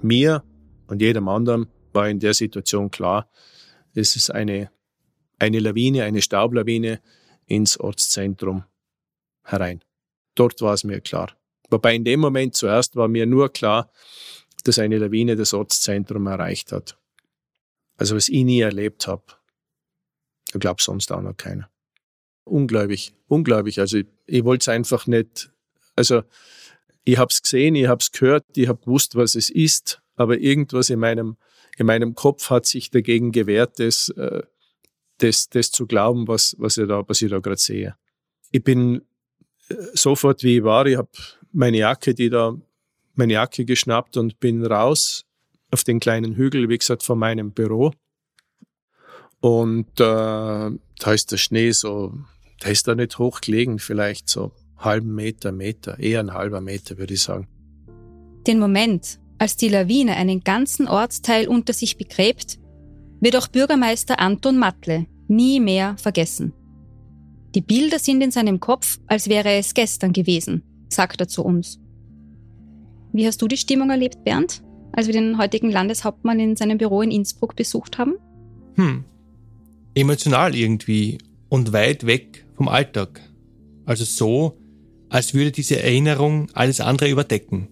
Mir 0.01 0.45
und 0.87 1.03
jedem 1.03 1.29
anderen 1.29 1.67
war 1.93 2.09
in 2.09 2.21
der 2.21 2.35
Situation 2.35 2.91
klar, 2.91 3.29
es 3.95 4.15
ist 4.15 4.31
eine, 4.31 4.71
eine 5.39 5.59
Lawine, 5.59 6.05
eine 6.05 6.23
Staublawine 6.23 7.01
ins 7.47 7.81
Ortszentrum 7.81 8.65
herein. 9.43 9.83
Dort 10.35 10.61
war 10.61 10.75
es 10.75 10.85
mir 10.85 11.01
klar. 11.01 11.33
Wobei 11.71 11.95
in 11.95 12.05
dem 12.05 12.21
Moment 12.21 12.55
zuerst 12.55 12.95
war 12.95 13.09
mir 13.09 13.27
nur 13.27 13.53
klar, 13.53 13.91
dass 14.65 14.79
eine 14.79 14.99
Lawine 14.99 15.35
das 15.35 15.53
Ortszentrum 15.53 16.27
erreicht 16.27 16.71
hat. 16.71 16.99
Also 17.97 18.15
was 18.15 18.29
ich 18.29 18.45
nie 18.45 18.61
erlebt 18.61 19.07
habe. 19.07 19.25
Ich 20.57 20.61
glaube 20.61 20.83
sonst 20.83 21.13
auch 21.13 21.23
noch 21.23 21.37
keiner. 21.37 21.71
Unglaublich, 22.45 23.15
unglaublich. 23.29 23.81
Also 23.81 23.99
ich, 23.99 24.07
ich 24.27 24.45
wollte 24.45 24.65
es 24.65 24.69
einfach 24.69 25.07
nicht. 25.07 25.51
Also 25.95 26.23
ich 27.05 27.19
habe 27.19 27.29
es 27.31 27.43
gesehen, 27.43 27.75
ich 27.75 27.87
habe 27.87 28.01
es 28.01 28.13
gehört, 28.13 28.45
ich 28.57 28.69
habe 28.69 28.81
gewusst, 28.81 29.17
was 29.17 29.35
es 29.35 29.51
ist, 29.51 30.01
aber 30.17 30.39
irgendwas 30.39 30.91
in 30.91 30.99
meinem 30.99 31.37
in 31.77 31.87
meinem 31.87 32.15
Kopf 32.15 32.51
hat 32.51 32.67
sich 32.67 32.91
dagegen 32.91 33.33
gewehrt, 33.33 33.79
das, 33.79 34.09
äh, 34.17 34.43
das, 35.19 35.49
das 35.49 35.71
zu 35.71 35.87
glauben, 35.87 36.27
was, 36.27 36.57
was 36.59 36.77
ich 36.79 36.89
da, 36.89 37.03
da 37.03 37.39
gerade 37.39 37.57
sehe. 37.57 37.97
Ich 38.51 38.65
bin 38.65 39.03
äh, 39.69 39.75
sofort, 39.93 40.43
wie 40.43 40.59
ich 40.59 40.65
war, 40.65 40.87
ich 40.87 40.97
habe 40.97 41.11
meine 41.53 41.79
Jacke, 41.79 42.15
die 42.15 42.31
da, 42.31 42.57
meine 43.15 43.35
Jacke 43.35 43.65
geschnappt 43.65 44.17
und 44.17 44.41
bin 44.41 44.65
raus 44.65 45.25
auf 45.71 45.85
den 45.85 46.01
kleinen 46.01 46.37
Hügel, 46.37 46.69
wie 46.69 46.79
gesagt, 46.79 47.03
von 47.03 47.19
meinem 47.19 47.53
Büro. 47.53 47.93
Und 49.47 50.01
äh, 50.01 50.01
da 50.01 51.13
ist 51.13 51.31
der 51.31 51.37
Schnee 51.37 51.71
so, 51.71 52.15
der 52.65 52.73
ist 52.73 52.89
da 52.89 52.97
nicht 52.97 53.21
hoch 53.21 53.41
gelegen, 53.41 53.79
vielleicht 53.79 54.29
so 54.29 54.51
halben 54.77 55.15
Meter, 55.15 55.53
Meter, 55.53 56.01
eher 56.01 56.19
ein 56.19 56.35
halber 56.35 56.61
Meter, 56.61 56.99
würde 56.99 57.15
ich 57.15 57.23
sagen. 57.23 57.47
Den 58.45 58.59
Moment, 58.59 59.21
als 59.39 59.57
die 59.57 59.69
Lawine 59.69 60.17
einen 60.17 60.41
ganzen 60.41 60.89
Ortsteil 60.89 61.47
unter 61.47 61.73
sich 61.75 61.97
begräbt, 61.97 62.59
wird 63.21 63.37
auch 63.37 63.47
Bürgermeister 63.47 64.19
Anton 64.19 64.59
Matle 64.59 65.07
nie 65.29 65.61
mehr 65.61 65.97
vergessen. 65.97 66.53
Die 67.55 67.61
Bilder 67.61 68.01
sind 68.01 68.23
in 68.23 68.33
seinem 68.33 68.59
Kopf, 68.59 68.99
als 69.07 69.29
wäre 69.29 69.53
es 69.53 69.75
gestern 69.75 70.13
gewesen, 70.13 70.65
sagt 70.89 71.21
er 71.21 71.29
zu 71.29 71.45
uns. 71.45 71.79
Wie 73.13 73.25
hast 73.25 73.41
du 73.41 73.47
die 73.47 73.57
Stimmung 73.57 73.91
erlebt, 73.91 74.25
Bernd, 74.25 74.65
als 74.91 75.07
wir 75.07 75.15
den 75.15 75.39
heutigen 75.39 75.71
Landeshauptmann 75.71 76.41
in 76.41 76.57
seinem 76.57 76.79
Büro 76.79 77.01
in 77.01 77.13
Innsbruck 77.13 77.55
besucht 77.55 77.97
haben? 77.99 78.15
Hm. 78.75 79.05
Emotional 79.97 80.55
irgendwie 80.55 81.19
und 81.49 81.73
weit 81.73 82.07
weg 82.07 82.47
vom 82.55 82.69
Alltag. 82.69 83.21
Also 83.85 84.05
so, 84.05 84.57
als 85.09 85.35
würde 85.35 85.51
diese 85.51 85.83
Erinnerung 85.83 86.49
alles 86.53 86.81
andere 86.81 87.09
überdecken. 87.11 87.69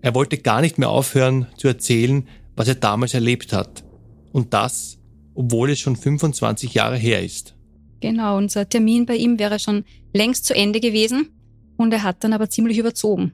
Er 0.00 0.14
wollte 0.14 0.38
gar 0.38 0.62
nicht 0.62 0.78
mehr 0.78 0.88
aufhören 0.88 1.46
zu 1.58 1.68
erzählen, 1.68 2.26
was 2.56 2.68
er 2.68 2.76
damals 2.76 3.12
erlebt 3.12 3.52
hat. 3.52 3.84
Und 4.32 4.54
das 4.54 5.00
obwohl 5.34 5.70
es 5.70 5.80
schon 5.80 5.96
25 5.96 6.74
Jahre 6.74 6.96
her 6.96 7.22
ist. 7.22 7.54
Genau, 8.00 8.36
unser 8.36 8.68
Termin 8.68 9.06
bei 9.06 9.16
ihm 9.16 9.38
wäre 9.38 9.58
schon 9.58 9.84
längst 10.12 10.44
zu 10.44 10.54
Ende 10.54 10.80
gewesen 10.80 11.30
und 11.76 11.92
er 11.92 12.02
hat 12.02 12.24
dann 12.24 12.32
aber 12.32 12.48
ziemlich 12.48 12.78
überzogen. 12.78 13.32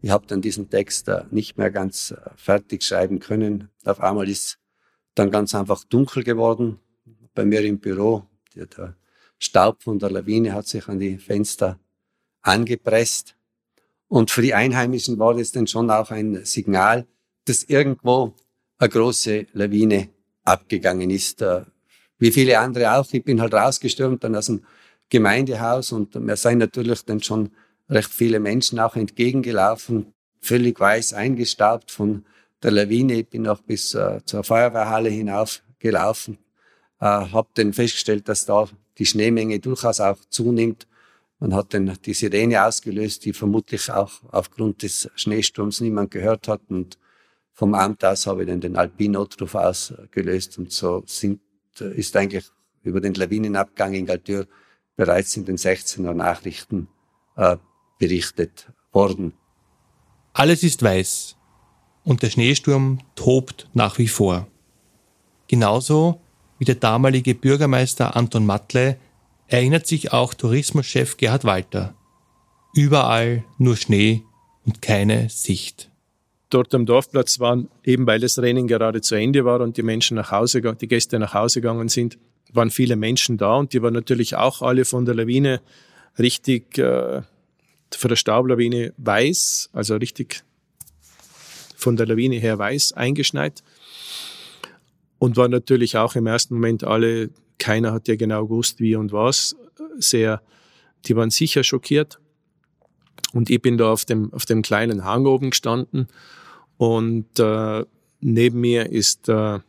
Ich 0.00 0.10
habe 0.10 0.26
dann 0.26 0.40
diesen 0.40 0.68
Text 0.68 1.08
äh, 1.08 1.24
nicht 1.30 1.58
mehr 1.58 1.70
ganz 1.70 2.10
äh, 2.10 2.30
fertig 2.36 2.82
schreiben 2.82 3.20
können. 3.20 3.68
Auf 3.84 4.00
einmal 4.00 4.28
ist 4.28 4.58
dann 5.14 5.30
ganz 5.30 5.54
einfach 5.54 5.84
dunkel 5.84 6.24
geworden 6.24 6.78
bei 7.34 7.44
mir 7.44 7.62
im 7.64 7.78
Büro. 7.78 8.24
Der 8.54 8.94
Staub 9.38 9.82
von 9.82 9.98
der 9.98 10.10
Lawine 10.10 10.52
hat 10.52 10.66
sich 10.66 10.88
an 10.88 10.98
die 10.98 11.18
Fenster 11.18 11.78
angepresst. 12.42 13.36
Und 14.08 14.30
für 14.30 14.42
die 14.42 14.54
Einheimischen 14.54 15.18
war 15.18 15.34
das 15.34 15.52
dann 15.52 15.66
schon 15.66 15.90
auch 15.90 16.10
ein 16.10 16.44
Signal, 16.44 17.06
dass 17.46 17.64
irgendwo 17.64 18.34
eine 18.78 18.88
große 18.88 19.46
Lawine 19.52 20.10
abgegangen 20.44 21.10
ist. 21.10 21.40
Äh, 21.42 21.62
wie 22.18 22.30
viele 22.30 22.58
andere 22.58 22.94
auch. 22.94 23.12
Ich 23.12 23.24
bin 23.24 23.40
halt 23.40 23.54
rausgestürmt 23.54 24.22
dann 24.22 24.36
aus 24.36 24.46
dem 24.46 24.64
Gemeindehaus 25.08 25.92
und 25.92 26.14
mir 26.14 26.36
seien 26.36 26.58
natürlich 26.58 27.04
dann 27.04 27.22
schon 27.22 27.50
recht 27.88 28.10
viele 28.10 28.40
Menschen 28.40 28.78
auch 28.78 28.96
entgegengelaufen, 28.96 30.14
völlig 30.40 30.78
weiß 30.78 31.14
eingestaubt 31.14 31.90
von 31.90 32.24
der 32.62 32.70
Lawine. 32.70 33.14
Ich 33.14 33.28
bin 33.28 33.46
auch 33.46 33.60
bis 33.60 33.94
äh, 33.94 34.20
zur 34.24 34.44
Feuerwehrhalle 34.44 35.10
hinaufgelaufen, 35.10 36.38
äh, 37.02 37.32
habe 37.32 37.48
dann 37.54 37.72
festgestellt, 37.72 38.28
dass 38.28 38.46
da 38.46 38.68
die 38.98 39.06
Schneemenge 39.06 39.58
durchaus 39.58 39.98
auch 39.98 40.18
zunimmt. 40.30 40.86
Man 41.40 41.52
hat 41.52 41.74
dann 41.74 41.98
die 42.04 42.14
Sirene 42.14 42.64
ausgelöst, 42.64 43.24
die 43.24 43.32
vermutlich 43.32 43.90
auch 43.90 44.12
aufgrund 44.30 44.84
des 44.84 45.10
Schneesturms 45.16 45.80
niemand 45.80 46.12
gehört 46.12 46.46
hat. 46.46 46.60
Und 46.68 46.98
vom 47.52 47.74
Amt 47.74 48.04
aus 48.04 48.28
habe 48.28 48.42
ich 48.42 48.48
dann 48.48 48.60
den 48.60 48.76
Alpin-Notruf 48.76 49.56
ausgelöst. 49.56 50.58
Und 50.58 50.70
so 50.70 51.02
sind, 51.06 51.40
äh, 51.80 51.92
ist 51.92 52.14
eigentlich 52.16 52.44
über 52.84 53.00
den 53.00 53.14
Lawinenabgang 53.14 53.94
in 53.94 54.06
Galtür 54.06 54.46
bereits 54.94 55.36
in 55.36 55.44
den 55.44 55.56
16er 55.56 56.14
Nachrichten 56.14 56.86
äh, 57.36 57.56
berichtet 57.98 58.68
worden. 58.92 59.32
Alles 60.34 60.62
ist 60.62 60.82
weiß 60.84 61.36
und 62.04 62.22
der 62.22 62.30
Schneesturm 62.30 63.00
tobt 63.16 63.68
nach 63.74 63.98
wie 63.98 64.08
vor. 64.08 64.46
Genauso 65.48 66.20
wie 66.62 66.64
der 66.64 66.76
damalige 66.76 67.34
Bürgermeister 67.34 68.14
Anton 68.14 68.46
Matle 68.46 68.96
erinnert 69.48 69.88
sich 69.88 70.12
auch 70.12 70.32
Tourismuschef 70.32 71.16
Gerhard 71.16 71.44
Walter. 71.44 71.92
Überall 72.72 73.42
nur 73.58 73.76
Schnee 73.76 74.22
und 74.64 74.80
keine 74.80 75.28
Sicht. 75.28 75.90
Dort 76.50 76.72
am 76.72 76.86
Dorfplatz 76.86 77.40
waren, 77.40 77.68
eben 77.82 78.06
weil 78.06 78.20
das 78.20 78.38
Rennen 78.38 78.68
gerade 78.68 79.00
zu 79.00 79.16
Ende 79.16 79.44
war 79.44 79.60
und 79.60 79.76
die 79.76 79.82
Menschen 79.82 80.14
nach 80.14 80.30
Hause, 80.30 80.62
die 80.80 80.86
Gäste 80.86 81.18
nach 81.18 81.34
Hause 81.34 81.60
gegangen 81.60 81.88
sind, 81.88 82.16
waren 82.52 82.70
viele 82.70 82.94
Menschen 82.94 83.38
da 83.38 83.56
und 83.56 83.72
die 83.72 83.82
waren 83.82 83.94
natürlich 83.94 84.36
auch 84.36 84.62
alle 84.62 84.84
von 84.84 85.04
der 85.04 85.16
Lawine 85.16 85.60
richtig, 86.16 86.78
äh, 86.78 87.22
von 87.90 88.08
der 88.08 88.14
Staublawine 88.14 88.94
weiß, 88.98 89.70
also 89.72 89.96
richtig 89.96 90.44
von 91.74 91.96
der 91.96 92.06
Lawine 92.06 92.36
her 92.36 92.56
weiß 92.56 92.92
eingeschneit. 92.92 93.64
Und 95.22 95.36
war 95.36 95.46
natürlich 95.46 95.96
auch 95.96 96.16
im 96.16 96.26
ersten 96.26 96.54
Moment 96.54 96.82
alle, 96.82 97.30
keiner 97.60 97.92
hat 97.92 98.08
ja 98.08 98.16
genau 98.16 98.44
gewusst, 98.48 98.80
wie 98.80 98.96
und 98.96 99.12
was, 99.12 99.54
sehr, 99.96 100.42
die 101.04 101.14
waren 101.14 101.30
sicher 101.30 101.62
schockiert. 101.62 102.18
Und 103.32 103.48
ich 103.48 103.62
bin 103.62 103.78
da 103.78 103.92
auf 103.92 104.04
dem, 104.04 104.32
auf 104.32 104.46
dem 104.46 104.62
kleinen 104.62 105.04
Hang 105.04 105.26
oben 105.26 105.50
gestanden 105.50 106.08
und 106.76 107.38
äh, 107.38 107.84
neben 108.20 108.60
mir 108.60 108.90
ist 108.90 109.28
äh, 109.28 109.60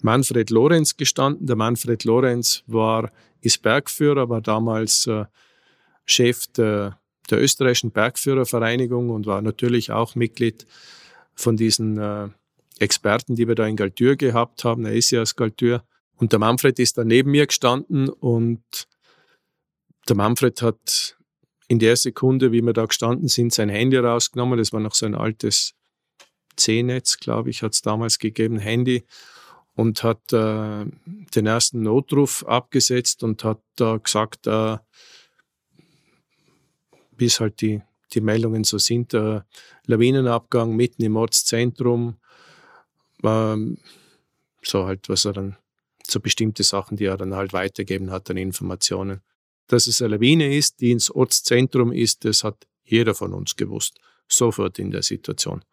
Manfred 0.00 0.50
Lorenz 0.50 0.96
gestanden. 0.96 1.46
Der 1.46 1.54
Manfred 1.54 2.02
Lorenz 2.02 2.64
war, 2.66 3.08
ist 3.40 3.62
Bergführer, 3.62 4.28
war 4.28 4.40
damals 4.40 5.06
äh, 5.06 5.26
Chef 6.06 6.48
der 6.48 6.98
der 7.30 7.40
österreichischen 7.40 7.92
Bergführervereinigung 7.92 9.10
und 9.10 9.26
war 9.26 9.42
natürlich 9.42 9.92
auch 9.92 10.16
Mitglied 10.16 10.66
von 11.36 11.56
diesen 11.56 11.98
äh, 11.98 12.30
Experten, 12.82 13.36
die 13.36 13.48
wir 13.48 13.54
da 13.54 13.66
in 13.66 13.76
Galtür 13.76 14.16
gehabt 14.16 14.64
haben. 14.64 14.84
Er 14.84 14.92
ist 14.92 15.10
ja 15.10 15.22
aus 15.22 15.36
Galtür. 15.36 15.84
Und 16.16 16.32
der 16.32 16.38
Manfred 16.38 16.78
ist 16.78 16.98
da 16.98 17.04
neben 17.04 17.30
mir 17.30 17.46
gestanden 17.46 18.08
und 18.08 18.62
der 20.08 20.16
Manfred 20.16 20.62
hat 20.62 21.16
in 21.68 21.78
der 21.78 21.96
Sekunde, 21.96 22.52
wie 22.52 22.60
wir 22.60 22.72
da 22.72 22.84
gestanden 22.86 23.28
sind, 23.28 23.52
sein 23.54 23.68
Handy 23.68 23.96
rausgenommen. 23.96 24.58
Das 24.58 24.72
war 24.72 24.80
noch 24.80 24.94
so 24.94 25.06
ein 25.06 25.14
altes 25.14 25.74
C-Netz, 26.56 27.18
glaube 27.18 27.50
ich, 27.50 27.62
hat 27.62 27.72
es 27.72 27.82
damals 27.82 28.18
gegeben, 28.18 28.58
Handy 28.58 29.04
und 29.74 30.02
hat 30.02 30.32
äh, 30.32 30.84
den 31.34 31.46
ersten 31.46 31.82
Notruf 31.82 32.44
abgesetzt 32.46 33.22
und 33.22 33.42
hat 33.42 33.62
da 33.76 33.96
gesagt, 33.96 34.46
äh, 34.46 34.76
bis 37.16 37.40
halt 37.40 37.60
die, 37.60 37.80
die 38.12 38.20
Meldungen 38.20 38.64
so 38.64 38.78
sind. 38.78 39.12
Der 39.12 39.46
Lawinenabgang 39.86 40.76
mitten 40.76 41.02
im 41.02 41.16
Ortszentrum, 41.16 42.16
ähm, 43.24 43.78
so 44.62 44.86
halt, 44.86 45.08
was 45.08 45.24
er 45.24 45.32
dann, 45.32 45.56
so 46.06 46.20
bestimmte 46.20 46.62
Sachen, 46.62 46.96
die 46.96 47.04
er 47.04 47.16
dann 47.16 47.34
halt 47.34 47.52
weitergeben 47.52 48.10
hat 48.10 48.28
an 48.30 48.36
Informationen. 48.36 49.20
Dass 49.68 49.86
es 49.86 50.02
eine 50.02 50.16
Lawine 50.16 50.54
ist, 50.56 50.80
die 50.80 50.90
ins 50.90 51.10
Ortszentrum 51.10 51.92
ist, 51.92 52.24
das 52.24 52.44
hat 52.44 52.66
jeder 52.84 53.14
von 53.14 53.32
uns 53.32 53.56
gewusst, 53.56 53.98
sofort 54.28 54.78
in 54.78 54.90
der 54.90 55.02
Situation. 55.02 55.64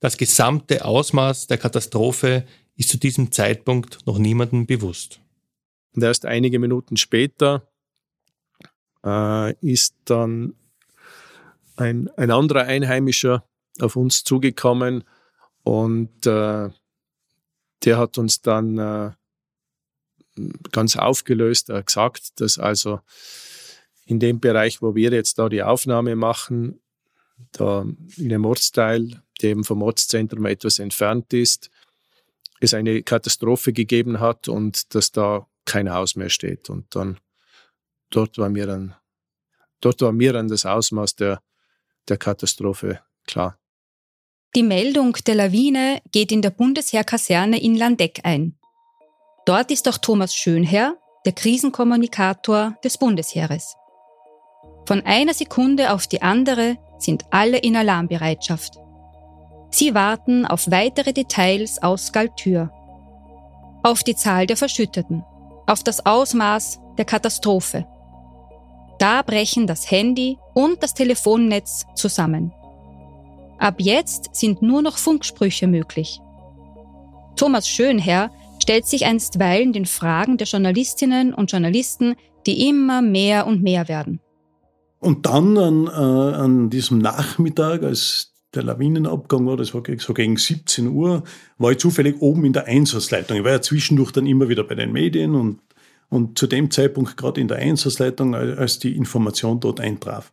Das 0.00 0.16
gesamte 0.16 0.84
Ausmaß 0.84 1.46
der 1.46 1.58
Katastrophe 1.58 2.44
ist 2.76 2.90
zu 2.90 2.98
diesem 2.98 3.32
Zeitpunkt 3.32 4.06
noch 4.06 4.18
niemandem 4.18 4.66
bewusst. 4.66 5.20
Und 5.94 6.02
erst 6.02 6.26
einige 6.26 6.58
Minuten 6.58 6.96
später 6.96 7.68
äh, 9.04 9.54
ist 9.60 9.96
dann 10.04 10.54
ein, 11.76 12.08
ein 12.16 12.30
anderer 12.30 12.62
Einheimischer 12.62 13.44
auf 13.80 13.96
uns 13.96 14.24
zugekommen 14.24 15.04
und 15.62 16.26
äh, 16.26 16.70
der 17.84 17.98
hat 17.98 18.18
uns 18.18 18.42
dann 18.42 18.78
äh, 18.78 19.10
ganz 20.72 20.96
aufgelöst 20.96 21.70
äh, 21.70 21.82
gesagt, 21.82 22.40
dass 22.40 22.58
also 22.58 23.00
in 24.04 24.18
dem 24.20 24.40
Bereich, 24.40 24.80
wo 24.80 24.94
wir 24.94 25.10
jetzt 25.12 25.38
da 25.38 25.48
die 25.48 25.62
Aufnahme 25.62 26.16
machen, 26.16 26.80
da 27.52 27.84
in 28.16 28.28
dem 28.28 28.44
Ortsteil, 28.44 29.22
der 29.40 29.50
eben 29.50 29.64
vom 29.64 29.82
Ortszentrum 29.82 30.46
etwas 30.46 30.78
entfernt 30.78 31.32
ist, 31.32 31.70
es 32.60 32.74
eine 32.74 33.02
Katastrophe 33.02 33.72
gegeben 33.72 34.18
hat 34.18 34.48
und 34.48 34.94
dass 34.94 35.12
da 35.12 35.46
kein 35.64 35.92
Haus 35.92 36.16
mehr 36.16 36.30
steht. 36.30 36.70
Und 36.70 36.96
dann 36.96 37.20
dort 38.10 38.38
war 38.38 38.48
mir 38.48 38.66
dann, 38.66 38.96
dort 39.80 40.00
war 40.00 40.12
mir 40.12 40.32
dann 40.32 40.48
das 40.48 40.66
Ausmaß 40.66 41.14
der 41.16 41.40
der 42.08 42.16
Katastrophe 42.16 43.00
klar. 43.26 43.58
Die 44.54 44.62
Meldung 44.62 45.12
der 45.26 45.34
Lawine 45.34 46.00
geht 46.10 46.32
in 46.32 46.40
der 46.40 46.50
Bundesheerkaserne 46.50 47.60
in 47.60 47.76
Landeck 47.76 48.20
ein. 48.24 48.54
Dort 49.44 49.70
ist 49.70 49.86
auch 49.88 49.98
Thomas 49.98 50.34
Schönherr, 50.34 50.96
der 51.26 51.32
Krisenkommunikator 51.32 52.74
des 52.82 52.96
Bundesheeres. 52.96 53.76
Von 54.86 55.04
einer 55.04 55.34
Sekunde 55.34 55.92
auf 55.92 56.06
die 56.06 56.22
andere 56.22 56.78
sind 56.98 57.26
alle 57.30 57.58
in 57.58 57.76
Alarmbereitschaft. 57.76 58.78
Sie 59.70 59.94
warten 59.94 60.46
auf 60.46 60.70
weitere 60.70 61.12
Details 61.12 61.82
aus 61.82 62.10
Galtür. 62.12 62.70
Auf 63.82 64.02
die 64.02 64.16
Zahl 64.16 64.46
der 64.46 64.56
Verschütteten, 64.56 65.24
auf 65.66 65.84
das 65.84 66.06
Ausmaß 66.06 66.80
der 66.96 67.04
Katastrophe. 67.04 67.86
Da 68.98 69.20
brechen 69.20 69.66
das 69.66 69.90
Handy 69.90 70.38
und 70.54 70.82
das 70.82 70.94
Telefonnetz 70.94 71.84
zusammen. 71.94 72.54
Ab 73.58 73.76
jetzt 73.78 74.30
sind 74.32 74.62
nur 74.62 74.82
noch 74.82 74.98
Funksprüche 74.98 75.66
möglich. 75.66 76.20
Thomas 77.36 77.68
Schönherr 77.68 78.30
stellt 78.62 78.86
sich 78.86 79.04
einstweilen 79.04 79.72
den 79.72 79.86
Fragen 79.86 80.36
der 80.36 80.46
Journalistinnen 80.46 81.34
und 81.34 81.50
Journalisten, 81.50 82.14
die 82.46 82.68
immer 82.68 83.02
mehr 83.02 83.46
und 83.46 83.62
mehr 83.62 83.88
werden. 83.88 84.20
Und 85.00 85.26
dann 85.26 85.56
an, 85.58 85.86
äh, 85.86 85.90
an 85.90 86.70
diesem 86.70 86.98
Nachmittag, 86.98 87.82
als 87.82 88.32
der 88.54 88.64
Lawinenabgang 88.64 89.46
war, 89.46 89.56
das 89.56 89.74
war 89.74 89.82
so 89.98 90.14
gegen 90.14 90.36
17 90.36 90.88
Uhr, 90.88 91.22
war 91.58 91.70
ich 91.70 91.78
zufällig 91.78 92.20
oben 92.20 92.44
in 92.44 92.52
der 92.52 92.66
Einsatzleitung. 92.66 93.36
Ich 93.36 93.44
war 93.44 93.52
ja 93.52 93.60
zwischendurch 93.60 94.10
dann 94.10 94.26
immer 94.26 94.48
wieder 94.48 94.64
bei 94.64 94.74
den 94.74 94.92
Medien 94.92 95.34
und 95.34 95.60
und 96.10 96.38
zu 96.38 96.46
dem 96.46 96.70
Zeitpunkt 96.70 97.16
gerade 97.16 97.40
in 97.40 97.48
der 97.48 97.58
Einsatzleitung, 97.58 98.34
als 98.34 98.78
die 98.78 98.96
Information 98.96 99.60
dort 99.60 99.80
eintraf. 99.80 100.32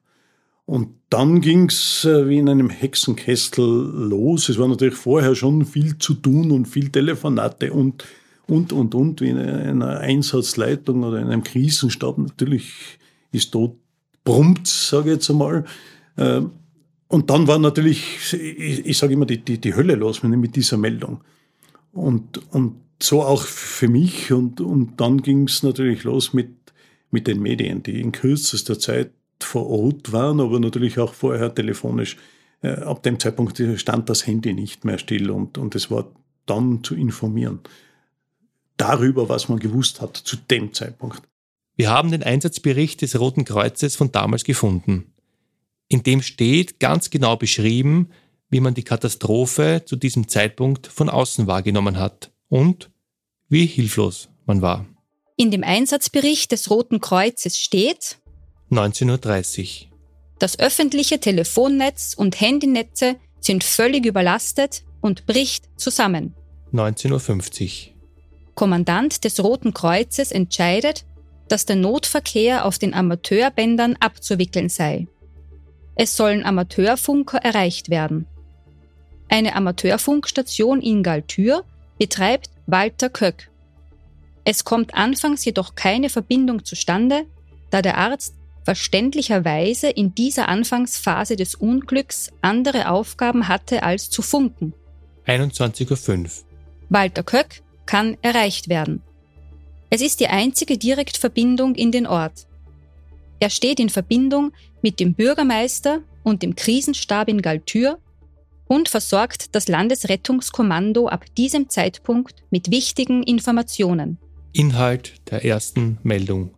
Und 0.66 0.90
dann 1.10 1.42
ging's 1.42 2.06
äh, 2.06 2.28
wie 2.28 2.40
in 2.40 2.50
einem 2.50 2.70
Hexenkessel 2.70 3.64
los. 3.66 4.50
Es 4.50 4.58
war 4.58 4.68
natürlich 4.68 4.96
vorher 4.96 5.36
schon 5.36 5.66
viel 5.66 5.98
zu 6.00 6.16
tun 6.16 6.52
und 6.52 6.66
viel 6.66 6.90
Telefonate 6.90 7.72
und, 7.72 8.04
und, 8.48 8.74
und, 8.74 8.96
und, 8.96 9.22
wie 9.22 9.30
in 9.30 9.38
einer 9.38 10.00
Einsatzleitung 10.00 11.04
oder 11.04 11.20
in 11.20 11.28
einem 11.28 11.44
Krisenstab. 11.44 12.18
Natürlich 12.18 12.98
ist 13.32 13.54
dort 13.54 13.76
brummt, 14.24 14.68
sage 14.68 15.10
ich 15.10 15.16
jetzt 15.16 15.30
einmal. 15.30 15.66
Ähm, 16.18 16.52
und 17.08 17.30
dann 17.30 17.48
war 17.48 17.60
natürlich, 17.60 18.34
ich, 18.34 18.86
ich 18.86 18.98
sage 18.98 19.14
immer, 19.14 19.28
die, 19.28 19.38
die, 19.38 19.60
die 19.60 19.76
Hölle 19.76 19.94
los 19.94 20.24
mit 20.24 20.56
dieser 20.56 20.78
Meldung. 20.78 21.24
Und, 21.94 22.42
und 22.52 22.78
so 23.02 23.22
auch 23.22 23.44
für 23.44 23.88
mich 23.88 24.32
und, 24.32 24.62
und 24.62 25.00
dann 25.00 25.22
ging 25.22 25.48
es 25.48 25.62
natürlich 25.62 26.04
los 26.04 26.34
mit, 26.34 26.50
mit 27.12 27.28
den 27.28 27.42
Medien, 27.42 27.84
die 27.84 28.02
in 28.02 28.12
kürzester 28.12 28.80
Zeit 28.80 29.12
vor 29.40 29.68
Ort 29.70 30.12
waren, 30.12 30.40
aber 30.40 30.60
natürlich 30.60 31.00
auch 31.00 31.14
vorher 31.14 31.54
telefonisch. 31.54 32.18
Äh, 32.62 32.82
ab 32.82 33.04
dem 33.04 33.20
Zeitpunkt 33.20 33.62
stand 33.78 34.10
das 34.10 34.26
Handy 34.26 34.54
nicht 34.54 34.86
mehr 34.86 34.98
still 34.98 35.30
und, 35.30 35.58
und 35.58 35.76
es 35.76 35.92
war 35.92 36.08
dann 36.46 36.84
zu 36.84 36.96
informieren 36.96 37.60
darüber, 38.78 39.30
was 39.30 39.50
man 39.50 39.60
gewusst 39.60 40.02
hat 40.02 40.18
zu 40.18 40.36
dem 40.36 40.74
Zeitpunkt. 40.74 41.22
Wir 41.76 41.90
haben 41.90 42.12
den 42.12 42.24
Einsatzbericht 42.24 43.02
des 43.02 43.20
Roten 43.20 43.46
Kreuzes 43.46 43.96
von 43.96 44.12
damals 44.12 44.44
gefunden. 44.44 45.14
In 45.88 46.04
dem 46.04 46.22
steht 46.22 46.80
ganz 46.80 47.10
genau 47.10 47.36
beschrieben, 47.36 48.10
wie 48.50 48.60
man 48.60 48.74
die 48.74 48.84
Katastrophe 48.84 49.84
zu 49.86 49.96
diesem 49.96 50.28
Zeitpunkt 50.28 50.88
von 50.88 51.10
außen 51.10 51.48
wahrgenommen 51.48 51.98
hat 51.98 52.32
und 52.48 52.92
wie 53.50 53.66
hilflos 53.66 54.30
man 54.46 54.62
war. 54.62 54.86
In 55.36 55.52
dem 55.52 55.64
Einsatzbericht 55.64 56.52
des 56.52 56.70
Roten 56.70 57.02
Kreuzes 57.02 57.60
steht 57.60 58.20
19.30 58.78 59.86
Uhr. 59.86 59.92
Das 60.40 60.60
öffentliche 60.60 61.20
Telefonnetz 61.20 62.14
und 62.16 62.40
Handynetze 62.40 63.16
sind 63.40 63.64
völlig 63.64 64.06
überlastet 64.06 64.84
und 65.02 65.26
bricht 65.26 65.66
zusammen. 65.78 66.34
19.50 66.74 67.64
Uhr. 67.64 67.94
Kommandant 68.56 69.24
des 69.24 69.44
Roten 69.44 69.74
Kreuzes 69.74 70.32
entscheidet, 70.32 71.06
dass 71.48 71.66
der 71.66 71.76
Notverkehr 71.76 72.66
auf 72.66 72.80
den 72.80 72.94
Amateurbändern 72.94 73.98
abzuwickeln 74.00 74.70
sei. 74.70 75.08
Es 75.96 76.18
sollen 76.18 76.44
Amateurfunker 76.44 77.38
erreicht 77.38 77.90
werden. 77.90 78.26
Eine 79.30 79.56
Amateurfunkstation 79.56 80.82
in 80.82 81.04
Galtür 81.04 81.64
betreibt 81.98 82.50
Walter 82.68 83.10
Köck. 83.10 83.50
Es 84.44 84.64
kommt 84.64 84.94
anfangs 84.94 85.46
jedoch 85.46 85.76
keine 85.76 86.10
Verbindung 86.10 86.66
zustande, 86.66 87.26
da 87.72 87.82
der 87.82 87.98
Arzt 87.98 88.36
verständlicherweise 88.66 89.90
in 89.90 90.16
dieser 90.16 90.50
Anfangsphase 90.50 91.36
des 91.36 91.56
Unglücks 91.56 92.32
andere 92.42 92.90
Aufgaben 92.90 93.48
hatte 93.48 93.84
als 93.84 94.10
zu 94.10 94.22
funken. 94.22 94.74
21.05 95.28 96.24
Uhr. 96.24 96.30
Walter 96.90 97.24
Köck 97.24 97.62
kann 97.86 98.18
erreicht 98.22 98.68
werden. 98.68 99.02
Es 99.92 100.02
ist 100.02 100.20
die 100.20 100.28
einzige 100.28 100.78
Direktverbindung 100.78 101.76
in 101.76 101.92
den 101.92 102.08
Ort. 102.08 102.48
Er 103.40 103.52
steht 103.52 103.80
in 103.80 103.90
Verbindung 103.90 104.52
mit 104.82 105.00
dem 105.00 105.14
Bürgermeister 105.14 106.02
und 106.24 106.42
dem 106.42 106.56
Krisenstab 106.56 107.30
in 107.30 107.42
Galtür 107.42 108.00
und 108.68 108.90
versorgt 108.90 109.54
das 109.54 109.68
Landesrettungskommando 109.68 111.08
ab 111.08 111.26
diesem 111.36 111.70
Zeitpunkt 111.70 112.44
mit 112.50 112.72
wichtigen 112.72 113.22
Informationen. 113.22 114.18
Inhalt 114.54 115.14
der 115.30 115.46
ersten 115.46 116.00
Meldung. 116.02 116.55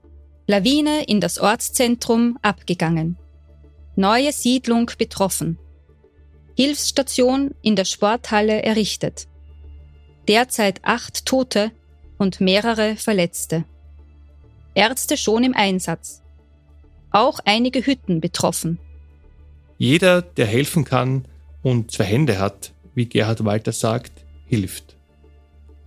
Lawine 0.50 1.04
in 1.04 1.20
das 1.20 1.40
Ortszentrum 1.40 2.40
abgegangen. 2.42 3.18
Neue 3.98 4.32
Siedlung 4.32 4.90
betroffen. 4.98 5.60
Hilfsstation 6.56 7.54
in 7.62 7.76
der 7.76 7.84
Sporthalle 7.84 8.64
errichtet. 8.64 9.28
Derzeit 10.30 10.80
acht 10.84 11.26
Tote 11.26 11.72
und 12.18 12.40
mehrere 12.40 12.96
Verletzte. 12.96 13.66
Ärzte 14.74 15.18
schon 15.18 15.44
im 15.44 15.54
Einsatz. 15.54 16.24
Auch 17.12 17.40
einige 17.44 17.86
Hütten 17.86 18.22
betroffen. 18.22 18.80
Jeder, 19.78 20.22
der 20.22 20.46
helfen 20.46 20.86
kann, 20.86 21.28
und 21.62 21.92
zwei 21.92 22.06
Hände 22.06 22.40
hat, 22.40 22.74
wie 22.96 23.08
Gerhard 23.08 23.44
Walter 23.44 23.74
sagt, 23.74 24.26
hilft. 24.46 24.96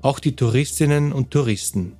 Auch 0.02 0.18
die 0.18 0.36
Touristinnen 0.36 1.12
und 1.12 1.30
Touristen. 1.30 1.96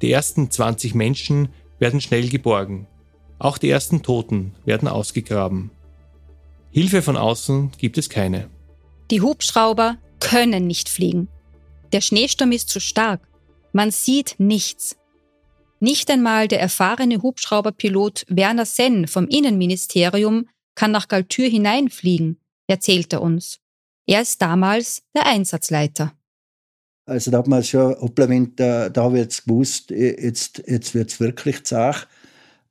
Die 0.00 0.10
ersten 0.10 0.50
20 0.50 0.94
Menschen 0.94 1.50
werden 1.82 2.00
schnell 2.00 2.28
geborgen. 2.28 2.86
Auch 3.40 3.58
die 3.58 3.68
ersten 3.68 4.02
Toten 4.02 4.54
werden 4.64 4.86
ausgegraben. 4.86 5.70
Hilfe 6.70 7.02
von 7.02 7.16
außen 7.16 7.72
gibt 7.76 7.98
es 7.98 8.08
keine. 8.08 8.48
Die 9.10 9.20
Hubschrauber 9.20 9.98
können 10.20 10.66
nicht 10.66 10.88
fliegen. 10.88 11.28
Der 11.92 12.00
Schneesturm 12.00 12.52
ist 12.52 12.70
zu 12.70 12.80
stark. 12.80 13.28
Man 13.72 13.90
sieht 13.90 14.36
nichts. 14.38 14.96
Nicht 15.80 16.08
einmal 16.10 16.46
der 16.48 16.60
erfahrene 16.60 17.20
Hubschrauberpilot 17.20 18.26
Werner 18.28 18.64
Senn 18.64 19.08
vom 19.08 19.26
Innenministerium 19.26 20.48
kann 20.74 20.92
nach 20.92 21.08
Galtür 21.08 21.48
hineinfliegen 21.48 22.38
erzählt 22.72 23.12
er 23.12 23.22
uns. 23.22 23.60
Er 24.06 24.22
ist 24.22 24.40
damals 24.40 25.02
der 25.14 25.26
Einsatzleiter. 25.26 26.12
Also 27.04 27.30
da 27.30 27.38
hat 27.38 27.48
man 27.48 27.64
schon, 27.64 27.94
hoppla, 28.00 28.26
da, 28.56 28.88
da 28.88 29.02
habe 29.02 29.16
ich 29.16 29.24
jetzt 29.24 29.44
gewusst, 29.44 29.90
jetzt, 29.90 30.62
jetzt 30.66 30.94
wird 30.94 31.10
es 31.10 31.20
wirklich 31.20 31.64
zach. 31.64 32.06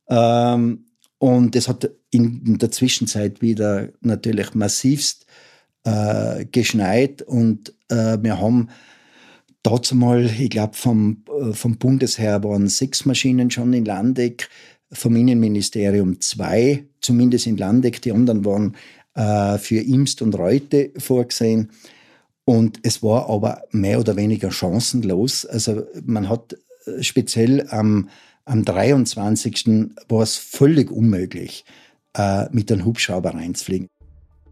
Ähm, 0.10 0.86
und 1.18 1.56
es 1.56 1.68
hat 1.68 1.90
in 2.10 2.58
der 2.58 2.72
Zwischenzeit 2.72 3.42
wieder 3.42 3.90
natürlich 4.02 4.54
massivst 4.54 5.26
äh, 5.84 6.46
geschneit 6.46 7.22
und 7.22 7.74
äh, 7.90 8.18
wir 8.22 8.40
haben 8.40 8.70
dazu 9.64 9.96
mal, 9.96 10.26
ich 10.26 10.50
glaube, 10.50 10.76
vom, 10.76 11.24
äh, 11.40 11.54
vom 11.54 11.78
Bundesheer 11.78 12.44
waren 12.44 12.68
sechs 12.68 13.06
Maschinen 13.06 13.52
schon 13.52 13.74
in 13.74 13.86
Landeck, 13.86 14.50
vom 14.92 15.16
Innenministerium 15.16 16.20
zwei, 16.20 16.86
zumindest 17.00 17.48
in 17.48 17.58
Landeck, 17.58 18.02
die 18.02 18.12
anderen 18.12 18.44
waren 18.44 18.76
äh, 19.16 19.58
für 19.58 19.80
Imst 19.80 20.22
und 20.22 20.38
Reute 20.38 20.92
vorgesehen. 20.98 21.70
Und 22.52 22.80
es 22.84 23.02
war 23.02 23.30
aber 23.30 23.64
mehr 23.72 23.98
oder 23.98 24.18
weniger 24.18 24.52
chancenlos. 24.52 25.46
Also 25.46 25.84
man 26.04 26.28
hat 26.28 26.58
äh, 26.86 27.02
speziell 27.02 27.66
am, 27.70 28.10
am 28.44 28.66
23. 28.66 29.94
war 30.10 30.22
es 30.22 30.36
völlig 30.36 30.92
unmöglich, 30.92 31.64
äh, 32.14 32.50
mit 32.52 32.70
einem 32.70 32.84
Hubschrauber 32.84 33.34
reinzufliegen. 33.36 33.88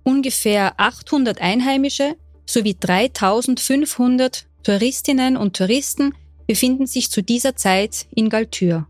Ungefähr 0.03 0.79
800 0.79 1.41
Einheimische 1.41 2.15
sowie 2.45 2.77
3500 2.79 4.47
Touristinnen 4.63 5.35
und 5.35 5.57
Touristen 5.57 6.13
befinden 6.47 6.88
sich 6.88 7.12
zu 7.12 7.21
dieser 7.21 7.57
Zeit 7.57 8.07
in 8.15 8.29
Galtür. 8.29 8.88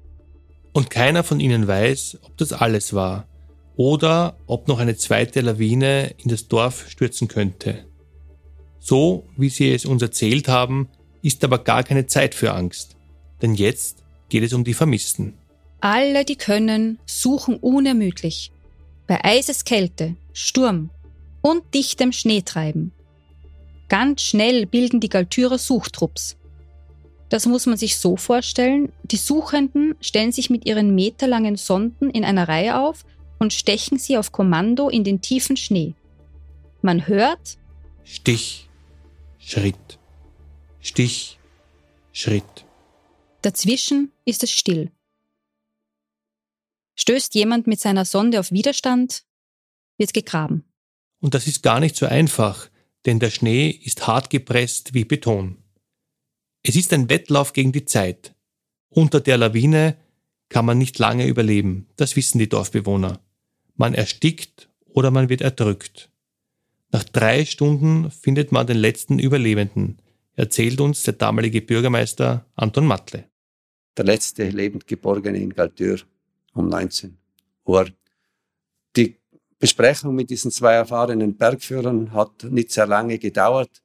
Und 0.71 0.91
keiner 0.91 1.23
von 1.23 1.39
ihnen 1.39 1.67
weiß, 1.67 2.19
ob 2.21 2.37
das 2.37 2.53
alles 2.53 2.93
war 2.93 3.27
oder 3.75 4.37
ob 4.45 4.67
noch 4.67 4.77
eine 4.77 4.97
zweite 4.97 5.41
Lawine 5.41 6.13
in 6.23 6.29
das 6.29 6.47
Dorf 6.47 6.87
stürzen 6.89 7.27
könnte. 7.27 7.88
So, 8.79 9.27
wie 9.37 9.49
sie 9.49 9.73
es 9.73 9.85
uns 9.85 10.01
erzählt 10.01 10.47
haben, 10.47 10.89
ist 11.21 11.43
aber 11.43 11.59
gar 11.59 11.83
keine 11.83 12.07
Zeit 12.07 12.33
für 12.33 12.53
Angst, 12.53 12.95
denn 13.41 13.53
jetzt 13.53 14.03
geht 14.29 14.43
es 14.43 14.53
um 14.53 14.63
die 14.63 14.73
Vermissten. 14.73 15.33
Alle, 15.81 16.25
die 16.25 16.35
können, 16.35 16.99
suchen 17.05 17.57
unermüdlich. 17.57 18.51
Bei 19.07 19.23
Eiseskälte, 19.23 20.15
Sturm 20.33 20.89
und 21.41 21.73
dichtem 21.73 22.11
Schneetreiben. 22.11 22.91
Ganz 23.87 24.21
schnell 24.21 24.65
bilden 24.65 24.99
die 24.99 25.09
Galtürer 25.09 25.57
Suchtrupps. 25.57 26.37
Das 27.29 27.45
muss 27.45 27.65
man 27.65 27.77
sich 27.77 27.97
so 27.97 28.17
vorstellen, 28.17 28.91
die 29.03 29.17
Suchenden 29.17 29.95
stellen 30.01 30.31
sich 30.31 30.49
mit 30.49 30.65
ihren 30.65 30.95
meterlangen 30.95 31.55
Sonden 31.55 32.09
in 32.09 32.25
einer 32.25 32.47
Reihe 32.47 32.79
auf 32.79 33.05
und 33.39 33.53
stechen 33.53 33.97
sie 33.97 34.17
auf 34.17 34.31
Kommando 34.31 34.89
in 34.89 35.03
den 35.03 35.21
tiefen 35.21 35.55
Schnee. 35.55 35.93
Man 36.81 37.07
hört 37.07 37.57
Stich, 38.03 38.68
Schritt, 39.39 39.97
Stich, 40.81 41.39
Schritt. 42.11 42.65
Dazwischen 43.41 44.11
ist 44.25 44.43
es 44.43 44.51
still. 44.51 44.91
Stößt 46.95 47.33
jemand 47.35 47.65
mit 47.65 47.79
seiner 47.79 48.05
Sonde 48.05 48.39
auf 48.39 48.51
Widerstand, 48.51 49.23
wird 49.97 50.13
gegraben. 50.13 50.65
Und 51.21 51.33
das 51.33 51.47
ist 51.47 51.63
gar 51.63 51.79
nicht 51.79 51.95
so 51.95 52.05
einfach, 52.05 52.69
denn 53.05 53.19
der 53.19 53.29
Schnee 53.29 53.69
ist 53.69 54.05
hart 54.07 54.29
gepresst 54.29 54.93
wie 54.93 55.05
Beton. 55.05 55.57
Es 56.61 56.75
ist 56.75 56.91
ein 56.91 57.09
Wettlauf 57.09 57.53
gegen 57.53 57.71
die 57.71 57.85
Zeit. 57.85 58.35
Unter 58.89 59.21
der 59.21 59.37
Lawine 59.37 59.97
kann 60.49 60.65
man 60.65 60.77
nicht 60.77 60.99
lange 60.99 61.25
überleben, 61.25 61.87
das 61.95 62.15
wissen 62.15 62.39
die 62.39 62.49
Dorfbewohner. 62.49 63.21
Man 63.75 63.93
erstickt 63.93 64.69
oder 64.85 65.11
man 65.11 65.29
wird 65.29 65.41
erdrückt. 65.41 66.11
Nach 66.91 67.03
drei 67.03 67.45
Stunden 67.45 68.09
findet 68.09 68.51
man 68.51 68.65
den 68.65 68.77
letzten 68.77 69.19
Überlebenden, 69.19 69.99
erzählt 70.35 70.81
uns 70.81 71.03
der 71.03 71.13
damalige 71.13 71.61
Bürgermeister 71.61 72.45
Anton 72.55 72.87
Matle. 72.87 73.25
Der 73.95 74.05
letzte 74.05 74.49
lebend 74.49 74.87
Geborgene 74.87 75.39
in 75.39 75.53
Galtür 75.53 75.99
um 76.53 76.67
19 76.67 77.15
Uhr. 77.65 77.89
Die 78.95 79.17
Besprechung 79.59 80.15
mit 80.15 80.31
diesen 80.31 80.49
zwei 80.51 80.73
erfahrenen 80.73 81.35
Bergführern 81.37 82.11
hat 82.11 82.45
nicht 82.45 82.71
sehr 82.71 82.87
lange 82.87 83.19
gedauert. 83.19 83.83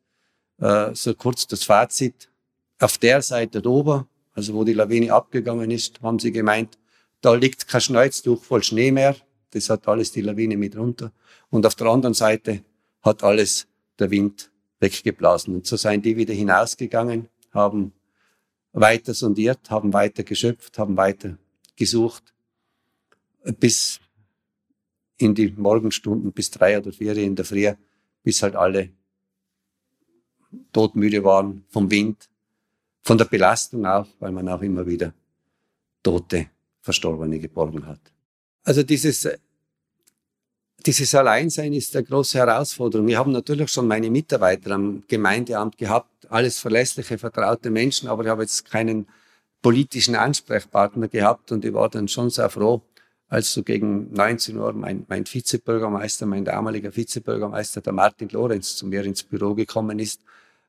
Äh, 0.59 0.95
so 0.95 1.15
kurz 1.15 1.47
das 1.47 1.65
Fazit. 1.65 2.31
Auf 2.79 2.97
der 2.97 3.21
Seite 3.21 3.61
oben, 3.69 4.07
also 4.33 4.55
wo 4.55 4.65
die 4.65 4.73
Lawine 4.73 5.13
abgegangen 5.13 5.71
ist, 5.71 6.01
haben 6.01 6.19
sie 6.19 6.33
gemeint, 6.33 6.79
da 7.21 7.35
liegt 7.35 7.69
kein 7.69 7.81
Schneutztuch 7.81 8.43
voll 8.43 8.63
Schnee 8.63 8.93
mehr. 8.93 9.17
Das 9.51 9.69
hat 9.69 9.87
alles 9.89 10.13
die 10.13 10.23
Lawine 10.23 10.57
mit 10.57 10.77
runter. 10.77 11.13
Und 11.51 11.67
auf 11.67 11.75
der 11.75 11.89
anderen 11.89 12.15
Seite 12.15 12.63
hat 13.05 13.23
alles 13.23 13.67
der 13.99 14.11
Wind 14.11 14.51
weggeblasen. 14.81 15.55
Und 15.55 15.67
so 15.67 15.77
seien 15.77 16.03
die 16.03 16.17
wieder 16.17 16.35
hinausgegangen, 16.35 17.29
haben 17.53 17.93
weiter 18.73 19.15
sondiert, 19.15 19.71
haben 19.71 19.93
weiter 19.93 20.25
geschöpft, 20.25 20.79
haben 20.79 20.97
weiter 20.97 21.39
gesucht, 21.77 22.35
bis 23.61 24.01
in 25.17 25.35
die 25.35 25.53
Morgenstunden, 25.53 26.33
bis 26.33 26.51
drei 26.51 26.79
oder 26.79 26.93
vier 26.93 27.17
in 27.17 27.37
der 27.37 27.45
Früh, 27.45 27.73
bis 28.23 28.43
halt 28.43 28.57
alle 28.57 28.91
todmüde 30.73 31.23
waren 31.23 31.65
vom 31.69 31.91
Wind, 31.91 32.29
von 33.03 33.19
der 33.19 33.27
Belastung 33.27 33.87
auch, 33.87 34.07
weil 34.19 34.33
man 34.33 34.49
auch 34.49 34.63
immer 34.63 34.87
wieder 34.87 35.13
tote, 36.03 36.49
Verstorbene 36.81 37.39
geborgen 37.39 37.87
hat. 37.87 38.01
Also 38.63 38.83
dieses, 38.83 39.29
dieses 40.87 41.15
Alleinsein 41.15 41.73
ist 41.73 41.97
eine 41.97 42.05
große 42.05 42.39
Herausforderung. 42.39 43.07
Wir 43.07 43.19
haben 43.19 43.33
natürlich 43.33 43.71
schon 43.71 43.89
meine 43.89 44.11
Mitarbeiter 44.11 44.73
am 44.73 45.03
Gemeindeamt 45.09 45.79
gehabt, 45.79 46.09
alles 46.31 46.59
verlässliche, 46.59 47.19
vertraute 47.19 47.71
Menschen, 47.71 48.09
aber 48.09 48.25
ich 48.25 48.29
habe 48.29 48.43
jetzt 48.43 48.71
keinen 48.71 49.07
politischen 49.63 50.15
Ansprechpartner 50.15 51.09
gehabt 51.09 51.53
und 51.53 51.65
ich 51.65 51.73
war 51.73 51.89
dann 51.89 52.09
schon 52.09 52.31
sehr 52.31 52.51
froh, 52.51 52.83
als 53.29 53.53
so 53.53 53.63
gegen 53.63 54.13
19 54.13 54.59
Uhr 54.59 54.73
mein, 54.75 55.07
mein 55.09 55.25
Vizebürgermeister, 55.27 56.27
mein 56.27 56.45
damaliger 56.45 56.95
Vizebürgermeister, 56.95 57.81
der 57.81 57.93
Martin 57.93 58.29
Lorenz, 58.29 58.77
zu 58.77 58.87
mir 58.87 59.05
ins 59.05 59.23
Büro 59.23 59.55
gekommen 59.55 59.99
ist 59.99 60.21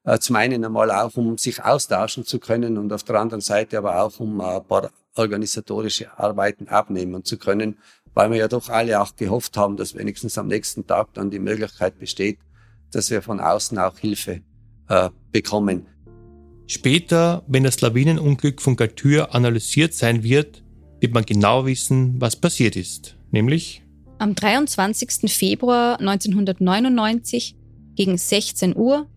äh, 0.05 0.19
zum 0.19 0.35
einen 0.35 0.63
einmal 0.63 0.91
auch, 0.91 1.17
um 1.17 1.37
sich 1.37 1.63
austauschen 1.63 2.25
zu 2.25 2.39
können 2.39 2.77
und 2.77 2.93
auf 2.93 3.03
der 3.03 3.15
anderen 3.15 3.41
Seite 3.41 3.77
aber 3.77 4.01
auch, 4.01 4.19
um 4.19 4.39
ein 4.39 4.63
paar 4.63 4.91
organisatorische 5.15 6.17
Arbeiten 6.17 6.67
abnehmen 6.67 7.23
zu 7.23 7.37
können, 7.37 7.77
weil 8.15 8.31
wir 8.31 8.37
ja 8.37 8.47
doch 8.47 8.69
alle 8.69 8.99
auch 8.99 9.15
gehofft 9.15 9.55
haben, 9.57 9.77
dass 9.77 9.93
wenigstens 9.93 10.37
am 10.39 10.47
nächsten 10.47 10.87
Tag 10.87 11.13
dann 11.13 11.29
die 11.29 11.39
Möglichkeit 11.39 11.99
besteht, 11.99 12.39
dass 12.91 13.11
wir 13.11 13.21
von 13.21 13.39
außen 13.39 13.77
auch 13.77 13.99
Hilfe 13.99 14.41
äh, 14.89 15.09
bekommen. 15.31 15.85
Später, 16.65 17.43
wenn 17.47 17.63
das 17.63 17.81
Lawinenunglück 17.81 18.61
von 18.61 18.75
Galtür 18.75 19.35
analysiert 19.35 19.93
sein 19.93 20.23
wird, 20.23 20.63
wird 20.99 21.13
man 21.13 21.25
genau 21.25 21.65
wissen, 21.67 22.19
was 22.19 22.35
passiert 22.35 22.75
ist. 22.75 23.17
Nämlich 23.29 23.83
am 24.17 24.33
23. 24.33 25.31
Februar 25.31 25.99
1999 25.99 27.55
gegen 27.95 28.17
16 28.17 28.75
Uhr 28.75 29.07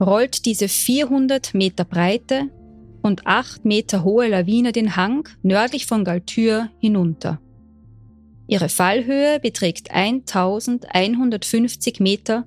rollt 0.00 0.46
diese 0.46 0.68
400 0.68 1.52
Meter 1.52 1.84
breite 1.84 2.50
und 3.02 3.26
8 3.26 3.64
Meter 3.64 4.04
hohe 4.04 4.28
Lawine 4.28 4.72
den 4.72 4.94
Hang 4.94 5.28
nördlich 5.42 5.86
von 5.86 6.04
Galtür 6.04 6.70
hinunter. 6.78 7.40
Ihre 8.48 8.68
Fallhöhe 8.68 9.40
beträgt 9.40 9.90
1150 9.90 12.00
Meter. 12.00 12.46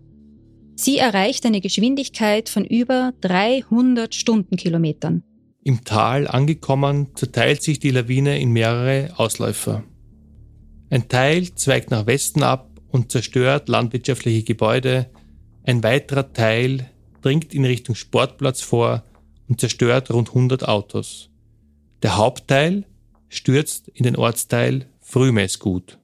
Sie 0.75 0.97
erreicht 0.97 1.45
eine 1.45 1.59
Geschwindigkeit 1.59 2.47
von 2.47 2.63
über 2.63 3.13
300 3.21 4.15
Stundenkilometern. 4.15 5.23
Im 5.63 5.83
Tal 5.83 6.27
angekommen, 6.27 7.09
zerteilt 7.15 7.61
sich 7.61 7.79
die 7.79 7.91
Lawine 7.91 8.39
in 8.39 8.51
mehrere 8.51 9.13
Ausläufer. 9.17 9.83
Ein 10.89 11.09
Teil 11.09 11.53
zweigt 11.55 11.91
nach 11.91 12.07
Westen 12.07 12.43
ab 12.43 12.69
und 12.91 13.11
zerstört 13.11 13.67
landwirtschaftliche 13.67 14.43
Gebäude, 14.43 15.09
ein 15.63 15.83
weiterer 15.83 16.31
Teil 16.31 16.89
dringt 17.21 17.53
in 17.53 17.65
Richtung 17.65 17.95
Sportplatz 17.95 18.61
vor 18.61 19.03
und 19.49 19.59
zerstört 19.59 20.09
rund 20.11 20.29
100 20.29 20.67
Autos. 20.67 21.29
Der 22.01 22.15
Hauptteil 22.15 22.85
stürzt 23.27 23.89
in 23.89 24.03
den 24.03 24.15
Ortsteil 24.15 24.87
Frühmessgut. 25.11 25.97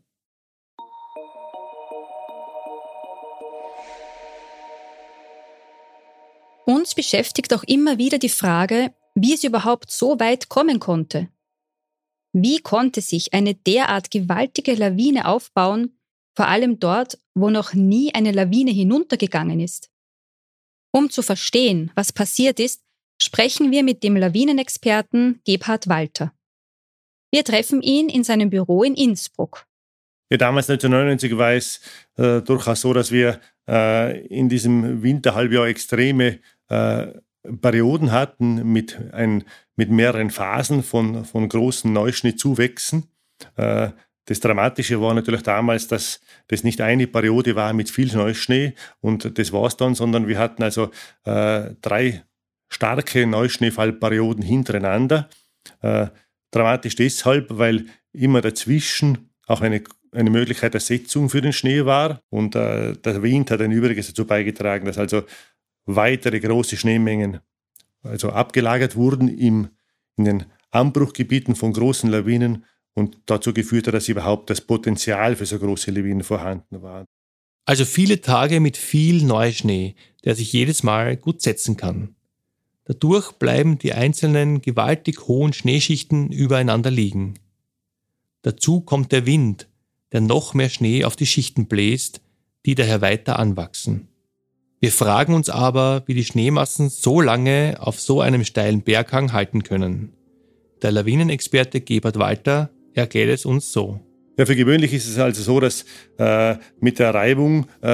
Uns 6.66 6.96
beschäftigt 6.96 7.54
auch 7.54 7.62
immer 7.66 8.00
wieder 8.00 8.18
die 8.18 8.30
Frage, 8.30 8.96
wie 9.14 9.36
es 9.36 9.44
überhaupt 9.44 9.92
so 9.92 10.20
weit 10.20 10.50
kommen 10.50 10.80
konnte. 10.80 11.30
Wie 12.34 12.58
konnte 12.58 13.02
sich 13.02 13.36
eine 13.36 13.54
derart 13.54 14.10
gewaltige 14.10 14.74
Lawine 14.74 15.28
aufbauen, 15.28 16.00
vor 16.36 16.48
allem 16.48 16.80
dort, 16.80 17.20
wo 17.36 17.52
noch 17.52 17.76
nie 17.76 18.12
eine 18.16 18.32
Lawine 18.32 18.72
hinuntergegangen 18.72 19.60
ist? 19.60 19.92
Um 20.92 21.12
zu 21.12 21.22
verstehen, 21.22 21.92
was 21.94 22.12
passiert 22.12 22.60
ist, 22.60 22.82
sprechen 23.22 23.70
wir 23.70 23.84
mit 23.84 24.02
dem 24.02 24.16
Lawinenexperten 24.16 25.42
Gebhard 25.46 25.88
Walter. 25.88 26.35
Wir 27.32 27.44
treffen 27.44 27.82
ihn 27.82 28.10
in 28.10 28.24
seinem 28.24 28.50
Büro 28.50 28.84
in 28.84 28.96
Innsbruck. 28.96 29.66
Ja, 30.30 30.38
damals 30.38 30.70
1999 30.70 31.38
war 31.38 31.54
es 31.54 31.82
äh, 32.18 32.42
durchaus 32.42 32.82
so, 32.82 32.94
dass 32.94 33.12
wir 33.12 33.40
äh, 33.70 34.26
in 34.28 34.50
diesem 34.50 35.04
Winterhalbjahr 35.04 35.68
extreme 35.68 36.40
äh, 36.70 37.08
Perioden 37.62 38.12
hatten 38.12 38.72
mit, 38.72 39.00
ein, 39.14 39.44
mit 39.76 39.92
mehreren 39.92 40.32
Phasen 40.32 40.82
von, 40.82 41.26
von 41.26 41.48
großen 41.48 41.92
Neuschnittzuwächsen. 41.92 43.06
Äh, 43.56 43.90
das 44.26 44.40
Dramatische 44.40 45.00
war 45.00 45.14
natürlich 45.14 45.44
damals, 45.44 45.88
dass 45.88 46.20
das 46.48 46.64
nicht 46.64 46.82
eine 46.82 47.06
Periode 47.06 47.56
war 47.56 47.74
mit 47.74 47.92
viel 47.92 48.12
Neuschnee 48.16 48.74
und 49.00 49.38
das 49.38 49.54
war 49.54 49.68
es 49.68 49.78
dann, 49.78 49.94
sondern 49.94 50.28
wir 50.28 50.40
hatten 50.40 50.64
also 50.64 50.90
äh, 51.26 51.76
drei 51.82 52.24
starke 52.68 53.28
Neuschneefallperioden 53.28 54.44
hintereinander. 54.44 55.30
Äh, 55.82 56.08
dramatisch 56.56 56.96
deshalb, 56.96 57.48
weil 57.50 57.86
immer 58.14 58.42
dazwischen 58.42 59.30
auch 59.48 59.62
eine, 59.62 59.84
eine 60.12 60.30
Möglichkeit 60.30 60.74
der 60.74 60.82
Setzung 60.82 61.30
für 61.30 61.42
den 61.42 61.54
Schnee 61.54 61.86
war 61.86 62.22
und 62.30 62.56
äh, 62.56 62.94
der 62.94 63.22
Wind 63.22 63.52
hat 63.52 63.62
ein 63.62 63.72
Übriges 63.72 64.08
dazu 64.08 64.26
beigetragen, 64.26 64.86
dass 64.86 64.98
also 64.98 65.24
weitere 65.86 66.40
große 66.40 66.78
Schneemengen 66.78 67.40
also 68.04 68.30
abgelagert 68.30 68.96
wurden 68.96 69.28
im, 69.28 69.70
in 70.16 70.26
den 70.26 70.46
Anbruchgebieten 70.72 71.56
von 71.56 71.74
großen 71.74 72.10
Lawinen 72.10 72.66
und 72.94 73.18
dazu 73.26 73.54
geführt 73.54 73.88
hat, 73.88 73.94
dass 73.94 74.08
überhaupt 74.08 74.50
das 74.50 74.62
Potenzial 74.62 75.36
für 75.36 75.46
so 75.46 75.60
große 75.60 75.92
Lawinen 75.92 76.24
vorhanden 76.24 76.82
war. 76.82 77.06
Also 77.66 77.84
viele 77.84 78.22
Tage 78.22 78.60
mit 78.60 78.78
viel 78.78 79.24
Neuschnee, 79.24 79.96
der 80.24 80.36
sich 80.36 80.54
jedes 80.54 80.84
Mal 80.84 81.18
gut 81.18 81.42
setzen 81.42 81.78
kann. 81.78 82.16
Dadurch 82.86 83.34
bleiben 83.34 83.80
die 83.80 83.94
einzelnen 83.94 84.62
gewaltig 84.62 85.28
hohen 85.28 85.54
Schneeschichten 85.54 86.32
übereinander 86.32 86.92
liegen. 86.92 87.36
Dazu 88.44 88.82
kommt 88.82 89.12
der 89.12 89.26
Wind, 89.26 89.68
der 90.12 90.22
noch 90.22 90.54
mehr 90.54 90.70
Schnee 90.70 91.04
auf 91.04 91.16
die 91.16 91.26
Schichten 91.26 91.66
bläst, 91.66 92.22
die 92.66 92.76
daher 92.76 93.02
weiter 93.02 93.40
anwachsen. 93.40 94.08
Wir 94.80 94.92
fragen 94.92 95.34
uns 95.34 95.50
aber, 95.50 96.04
wie 96.06 96.14
die 96.14 96.24
Schneemassen 96.24 96.90
so 96.90 97.22
lange 97.22 97.78
auf 97.80 98.00
so 98.00 98.22
einem 98.22 98.46
steilen 98.46 98.82
Berghang 98.82 99.34
halten 99.34 99.64
können. 99.64 100.14
Der 100.84 100.92
Lawinenexperte 100.92 101.82
Gebert 101.82 102.20
Walter 102.20 102.70
erklärt 102.94 103.30
es 103.30 103.46
uns 103.46 103.72
so. 103.72 104.00
Ja, 104.38 104.46
für 104.46 104.56
gewöhnlich 104.56 104.94
ist 104.94 105.08
es 105.08 105.18
also 105.18 105.42
so, 105.42 105.60
dass 105.62 105.86
äh, 106.18 106.56
mit 106.82 107.00
der 107.00 107.14
Reibung 107.14 107.68
äh, 107.82 107.88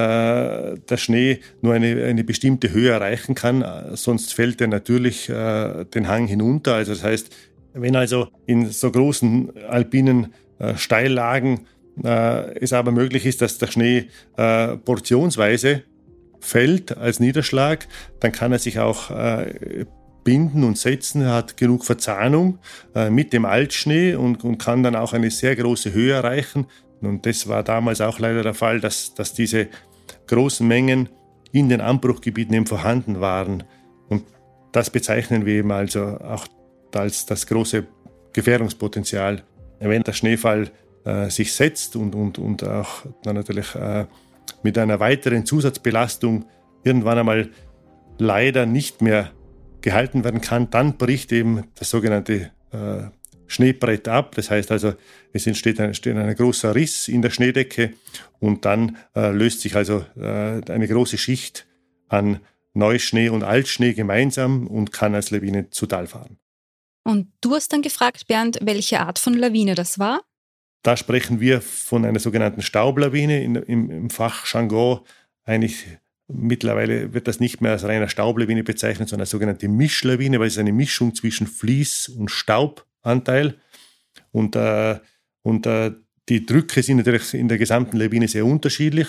der 0.75 0.97
Schnee 0.97 1.39
nur 1.61 1.75
eine, 1.75 2.03
eine 2.03 2.23
bestimmte 2.23 2.71
Höhe 2.71 2.89
erreichen 2.89 3.35
kann, 3.35 3.63
sonst 3.93 4.33
fällt 4.33 4.59
er 4.59 4.67
natürlich 4.67 5.29
äh, 5.29 5.85
den 5.85 6.07
Hang 6.07 6.25
hinunter. 6.25 6.75
Also 6.75 6.93
das 6.93 7.03
heißt, 7.03 7.29
wenn 7.73 7.95
also 7.95 8.27
in 8.47 8.69
so 8.69 8.91
großen 8.91 9.51
alpinen 9.67 10.33
äh, 10.59 10.75
Steillagen 10.77 11.67
äh, 12.03 12.57
es 12.59 12.73
aber 12.73 12.91
möglich 12.91 13.25
ist, 13.25 13.41
dass 13.41 13.57
der 13.59 13.67
Schnee 13.67 14.07
äh, 14.37 14.77
portionsweise 14.77 15.83
fällt 16.39 16.97
als 16.97 17.19
Niederschlag, 17.19 17.87
dann 18.19 18.31
kann 18.31 18.51
er 18.51 18.57
sich 18.57 18.79
auch 18.79 19.11
binden 20.23 20.63
und 20.63 20.77
setzen, 20.77 21.27
hat 21.27 21.57
genug 21.57 21.85
Verzahnung 21.85 22.59
äh, 22.95 23.09
mit 23.09 23.33
dem 23.33 23.45
Altschnee 23.45 24.15
und, 24.15 24.43
und 24.43 24.57
kann 24.57 24.83
dann 24.83 24.95
auch 24.95 25.13
eine 25.13 25.31
sehr 25.31 25.55
große 25.55 25.93
Höhe 25.93 26.13
erreichen. 26.13 26.67
Und 27.01 27.25
das 27.25 27.47
war 27.47 27.63
damals 27.63 28.01
auch 28.01 28.19
leider 28.19 28.43
der 28.43 28.53
Fall, 28.53 28.79
dass, 28.79 29.13
dass 29.13 29.33
diese 29.33 29.67
großen 30.27 30.67
Mengen 30.67 31.09
in 31.51 31.69
den 31.69 31.81
Anbruchgebieten 31.81 32.53
eben 32.53 32.67
vorhanden 32.67 33.19
waren. 33.19 33.63
Und 34.09 34.23
das 34.71 34.89
bezeichnen 34.89 35.45
wir 35.45 35.55
eben 35.55 35.71
also 35.71 36.01
auch 36.01 36.45
als 36.93 37.25
das 37.25 37.47
große 37.47 37.85
Gefährdungspotenzial. 38.33 39.43
Wenn 39.79 40.03
der 40.03 40.13
Schneefall 40.13 40.71
äh, 41.03 41.29
sich 41.29 41.53
setzt 41.53 41.95
und, 41.95 42.13
und, 42.15 42.37
und 42.37 42.63
auch 42.63 43.05
dann 43.23 43.35
natürlich 43.35 43.73
äh, 43.75 44.05
mit 44.63 44.77
einer 44.77 44.99
weiteren 44.99 45.45
Zusatzbelastung 45.45 46.45
irgendwann 46.83 47.17
einmal 47.17 47.49
leider 48.19 48.65
nicht 48.65 49.01
mehr 49.01 49.31
gehalten 49.81 50.23
werden 50.23 50.41
kann, 50.41 50.69
dann 50.69 50.97
bricht 50.97 51.31
eben 51.31 51.63
das 51.75 51.89
sogenannte 51.89 52.51
äh, 52.71 53.03
Schneebrett 53.47 54.07
ab. 54.07 54.35
Das 54.35 54.49
heißt 54.49 54.71
also, 54.71 54.93
es 55.33 55.45
entsteht 55.45 55.79
ein, 55.79 55.87
entsteht 55.87 56.15
ein 56.15 56.35
großer 56.35 56.73
Riss 56.73 57.07
in 57.07 57.21
der 57.21 57.29
Schneedecke 57.29 57.93
und 58.39 58.65
dann 58.65 58.97
äh, 59.15 59.31
löst 59.31 59.61
sich 59.61 59.75
also 59.75 60.05
äh, 60.15 60.61
eine 60.71 60.87
große 60.87 61.17
Schicht 61.17 61.67
an 62.07 62.39
Neuschnee 62.73 63.29
und 63.29 63.43
Altschnee 63.43 63.93
gemeinsam 63.93 64.67
und 64.67 64.91
kann 64.91 65.15
als 65.15 65.31
Lawine 65.31 65.69
zu 65.69 65.85
Tal 65.85 66.07
fahren. 66.07 66.37
Und 67.03 67.31
du 67.41 67.55
hast 67.55 67.73
dann 67.73 67.81
gefragt, 67.81 68.27
Bernd, 68.27 68.59
welche 68.61 68.99
Art 68.99 69.19
von 69.19 69.33
Lawine 69.33 69.75
das 69.75 69.99
war? 69.99 70.21
Da 70.83 70.97
sprechen 70.97 71.39
wir 71.39 71.61
von 71.61 72.05
einer 72.05 72.19
sogenannten 72.19 72.61
Staublawine, 72.61 73.43
in, 73.43 73.55
im, 73.55 73.91
im 73.91 74.09
Fachjargon 74.09 75.01
eigentlich 75.43 75.85
Mittlerweile 76.33 77.13
wird 77.13 77.27
das 77.27 77.39
nicht 77.39 77.61
mehr 77.61 77.71
als 77.71 77.83
reiner 77.83 78.09
Staublawine 78.09 78.63
bezeichnet, 78.63 79.09
sondern 79.09 79.23
als 79.23 79.31
sogenannte 79.31 79.67
Mischlawine, 79.67 80.39
weil 80.39 80.47
es 80.47 80.57
eine 80.57 80.73
Mischung 80.73 81.15
zwischen 81.15 81.47
Fließ- 81.47 82.15
und 82.15 82.29
Staubanteil. 82.29 83.55
Und, 84.31 84.55
äh, 84.55 84.99
und 85.41 85.65
äh, 85.65 85.91
die 86.29 86.45
Drücke 86.45 86.83
sind 86.83 86.97
natürlich 86.97 87.33
in 87.33 87.47
der 87.47 87.57
gesamten 87.57 87.97
Lawine 87.97 88.27
sehr 88.27 88.45
unterschiedlich. 88.45 89.07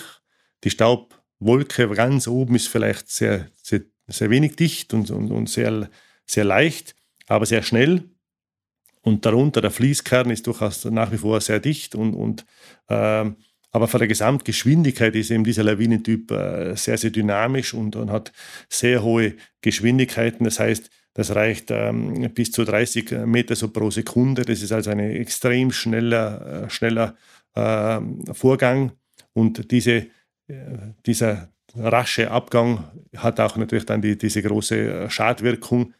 Die 0.63 0.69
Staubwolke 0.69 1.87
ganz 1.89 2.27
oben 2.27 2.55
ist 2.55 2.67
vielleicht 2.67 3.09
sehr, 3.09 3.49
sehr, 3.61 3.81
sehr 4.07 4.29
wenig 4.29 4.55
dicht 4.55 4.93
und, 4.93 5.11
und, 5.11 5.31
und 5.31 5.49
sehr, 5.49 5.89
sehr 6.25 6.43
leicht, 6.43 6.95
aber 7.27 7.45
sehr 7.45 7.63
schnell. 7.63 8.03
Und 9.01 9.25
darunter 9.25 9.61
der 9.61 9.71
Fließkern 9.71 10.29
ist 10.29 10.47
durchaus 10.47 10.85
nach 10.85 11.11
wie 11.11 11.17
vor 11.17 11.39
sehr 11.41 11.59
dicht 11.59 11.93
und, 11.93 12.13
und 12.13 12.45
äh, 12.87 13.25
aber 13.73 13.87
von 13.87 13.99
der 13.99 14.07
Gesamtgeschwindigkeit 14.07 15.15
ist 15.15 15.31
eben 15.31 15.43
dieser 15.43 15.63
Lawinentyp 15.63 16.29
äh, 16.29 16.75
sehr, 16.75 16.97
sehr 16.97 17.09
dynamisch 17.09 17.73
und, 17.73 17.95
und, 17.95 18.11
hat 18.11 18.31
sehr 18.69 19.01
hohe 19.01 19.33
Geschwindigkeiten. 19.61 20.43
Das 20.43 20.59
heißt, 20.59 20.91
das 21.15 21.35
reicht 21.35 21.71
ähm, 21.71 22.31
bis 22.35 22.51
zu 22.51 22.65
30 22.65 23.25
Meter 23.25 23.55
so 23.55 23.69
pro 23.69 23.89
Sekunde. 23.89 24.43
Das 24.43 24.61
ist 24.61 24.71
also 24.71 24.91
ein 24.91 24.99
extrem 24.99 25.71
schneller, 25.71 26.65
äh, 26.65 26.69
schneller 26.69 27.15
äh, 27.55 27.99
Vorgang. 28.31 28.91
Und 29.33 29.71
diese, 29.71 30.05
äh, 30.47 30.55
dieser 31.07 31.49
rasche 31.75 32.29
Abgang 32.29 32.83
hat 33.17 33.39
auch 33.39 33.57
natürlich 33.57 33.87
dann 33.87 34.03
die, 34.03 34.19
diese 34.19 34.43
große 34.43 35.09
Schadwirkung. 35.09 35.93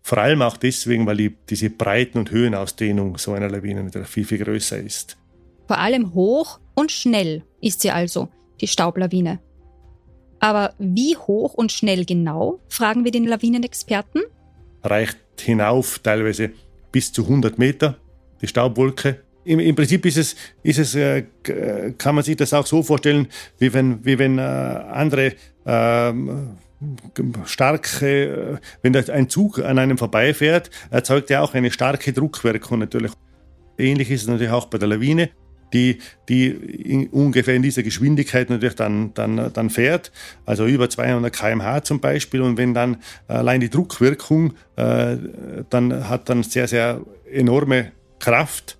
Vor 0.00 0.18
allem 0.18 0.42
auch 0.42 0.56
deswegen, 0.56 1.06
weil 1.06 1.16
die, 1.16 1.36
diese 1.48 1.70
Breiten- 1.70 2.18
und 2.18 2.30
Höhenausdehnung 2.30 3.18
so 3.18 3.32
einer 3.32 3.50
Lawine 3.50 3.90
viel, 4.04 4.24
viel 4.24 4.38
größer 4.38 4.78
ist. 4.78 5.16
Vor 5.66 5.78
allem 5.78 6.14
hoch 6.14 6.58
und 6.80 6.90
schnell 6.90 7.42
ist 7.60 7.82
sie 7.82 7.90
also, 7.90 8.28
die 8.60 8.66
Staublawine. 8.66 9.38
Aber 10.40 10.72
wie 10.78 11.16
hoch 11.16 11.52
und 11.52 11.70
schnell 11.70 12.06
genau, 12.06 12.60
fragen 12.68 13.04
wir 13.04 13.12
den 13.12 13.26
Lawinenexperten? 13.26 14.22
Reicht 14.82 15.18
hinauf 15.38 15.98
teilweise 15.98 16.52
bis 16.90 17.12
zu 17.12 17.24
100 17.24 17.58
Meter, 17.58 17.98
die 18.40 18.46
Staubwolke. 18.46 19.20
Im, 19.44 19.60
im 19.60 19.76
Prinzip 19.76 20.06
ist 20.06 20.16
es, 20.16 20.36
ist 20.62 20.78
es 20.78 20.94
äh, 20.94 21.24
kann 21.98 22.14
man 22.14 22.24
sich 22.24 22.36
das 22.36 22.54
auch 22.54 22.66
so 22.66 22.82
vorstellen, 22.82 23.28
wie 23.58 23.72
wenn, 23.74 24.04
wie 24.04 24.18
wenn 24.18 24.38
äh, 24.38 24.42
andere 24.42 25.34
äh, 25.66 26.12
starke, 27.44 28.06
äh, 28.06 28.58
wenn 28.82 28.96
ein 28.96 29.28
Zug 29.28 29.58
an 29.58 29.78
einem 29.78 29.98
vorbeifährt, 29.98 30.70
erzeugt 30.90 31.30
er 31.30 31.42
auch 31.42 31.52
eine 31.52 31.70
starke 31.70 32.14
Druckwirkung 32.14 32.78
natürlich. 32.78 33.12
Ähnlich 33.76 34.10
ist 34.10 34.22
es 34.22 34.28
natürlich 34.28 34.52
auch 34.52 34.66
bei 34.66 34.78
der 34.78 34.88
Lawine 34.88 35.30
die, 35.72 35.98
die 36.28 36.48
in, 36.48 37.08
ungefähr 37.08 37.54
in 37.54 37.62
dieser 37.62 37.82
Geschwindigkeit 37.82 38.50
natürlich 38.50 38.76
dann, 38.76 39.14
dann, 39.14 39.52
dann 39.52 39.70
fährt, 39.70 40.12
also 40.44 40.66
über 40.66 40.88
200 40.90 41.32
km/h 41.32 41.82
zum 41.82 42.00
Beispiel. 42.00 42.40
Und 42.42 42.56
wenn 42.58 42.74
dann 42.74 42.98
allein 43.28 43.60
die 43.60 43.70
Druckwirkung, 43.70 44.54
äh, 44.76 45.16
dann 45.70 46.08
hat 46.08 46.28
dann 46.28 46.42
sehr, 46.42 46.68
sehr 46.68 47.00
enorme 47.30 47.92
Kraft. 48.18 48.78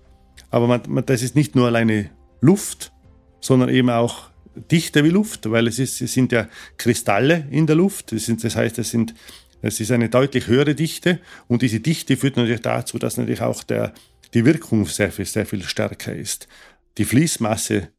Aber 0.49 0.67
man, 0.67 0.81
man, 0.87 1.05
das 1.05 1.21
ist 1.21 1.35
nicht 1.35 1.55
nur 1.55 1.67
alleine 1.67 2.09
Luft, 2.41 2.91
sondern 3.39 3.69
eben 3.69 3.89
auch 3.89 4.29
dichter 4.69 5.03
wie 5.03 5.09
Luft, 5.09 5.49
weil 5.49 5.67
es, 5.67 5.79
ist, 5.79 6.01
es 6.01 6.13
sind 6.13 6.31
ja 6.31 6.47
Kristalle 6.77 7.47
in 7.51 7.67
der 7.67 7.75
Luft. 7.75 8.11
Das, 8.11 8.25
sind, 8.25 8.43
das 8.43 8.55
heißt, 8.55 8.79
es, 8.79 8.91
sind, 8.91 9.13
es 9.61 9.79
ist 9.79 9.91
eine 9.91 10.09
deutlich 10.09 10.47
höhere 10.47 10.75
Dichte 10.75 11.19
und 11.47 11.61
diese 11.61 11.79
Dichte 11.79 12.17
führt 12.17 12.37
natürlich 12.37 12.61
dazu, 12.61 12.99
dass 12.99 13.17
natürlich 13.17 13.41
auch 13.41 13.63
der, 13.63 13.93
die 14.33 14.45
Wirkung 14.45 14.85
sehr 14.85 15.11
viel, 15.11 15.25
sehr 15.25 15.45
viel 15.45 15.63
stärker 15.63 16.13
ist 16.13 16.47
die 16.97 17.05
Fließmasse 17.05 17.89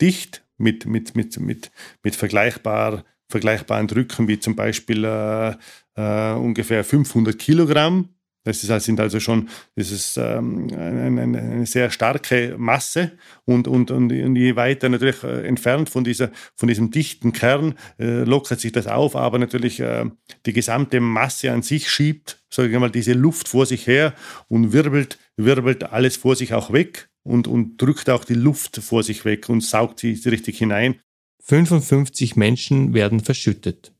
dicht 0.00 0.44
mit, 0.58 0.86
mit, 0.86 1.16
mit, 1.16 1.38
mit, 1.40 1.70
mit 2.02 2.16
vergleichbar, 2.16 3.04
vergleichbaren 3.28 3.88
Drücken 3.88 4.28
wie 4.28 4.38
zum 4.38 4.56
Beispiel 4.56 5.04
äh, 5.04 5.54
äh, 5.96 6.34
ungefähr 6.34 6.84
500 6.84 7.38
Kilogramm. 7.38 8.10
Das 8.44 8.64
ist, 8.64 8.84
sind 8.84 8.98
also 8.98 9.20
schon 9.20 9.48
das 9.76 9.92
ist, 9.92 10.16
ähm, 10.16 10.66
eine, 10.72 11.22
eine, 11.22 11.64
sehr 11.64 11.92
starke 11.92 12.56
Masse 12.58 13.12
und, 13.44 13.68
und, 13.68 13.92
und, 13.92 14.10
je 14.10 14.56
weiter 14.56 14.88
natürlich 14.88 15.22
äh, 15.22 15.46
entfernt 15.46 15.88
von, 15.88 16.02
dieser, 16.02 16.32
von 16.56 16.66
diesem 16.66 16.90
dichten 16.90 17.32
Kern 17.32 17.76
äh, 18.00 18.24
lockert 18.24 18.58
sich 18.58 18.72
das 18.72 18.88
auf, 18.88 19.14
aber 19.14 19.38
natürlich 19.38 19.78
äh, 19.78 20.06
die 20.44 20.52
gesamte 20.52 20.98
Masse 20.98 21.52
an 21.52 21.62
sich 21.62 21.88
schiebt, 21.88 22.42
sage 22.50 22.72
ich 22.72 22.78
mal, 22.80 22.90
diese 22.90 23.12
Luft 23.12 23.46
vor 23.46 23.64
sich 23.64 23.86
her 23.86 24.12
und 24.48 24.72
wirbelt, 24.72 25.18
wirbelt 25.36 25.92
alles 25.92 26.16
vor 26.16 26.34
sich 26.34 26.52
auch 26.52 26.72
weg 26.72 27.11
und, 27.22 27.46
und 27.46 27.80
drückt 27.80 28.10
auch 28.10 28.24
die 28.24 28.34
Luft 28.34 28.76
vor 28.78 29.02
sich 29.02 29.24
weg 29.24 29.48
und 29.48 29.62
saugt 29.62 30.00
sie 30.00 30.12
richtig 30.26 30.58
hinein. 30.58 31.00
55 31.44 32.36
Menschen 32.36 32.94
werden 32.94 33.20
verschüttet. 33.20 33.92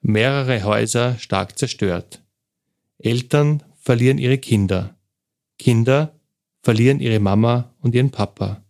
Mehrere 0.00 0.62
Häuser 0.64 1.18
stark 1.18 1.58
zerstört. 1.58 2.22
Eltern 2.98 3.62
verlieren 3.80 4.18
ihre 4.18 4.38
Kinder. 4.38 4.96
Kinder 5.58 6.18
verlieren 6.62 7.00
ihre 7.00 7.20
Mama 7.20 7.74
und 7.80 7.94
ihren 7.94 8.10
Papa. 8.10 8.64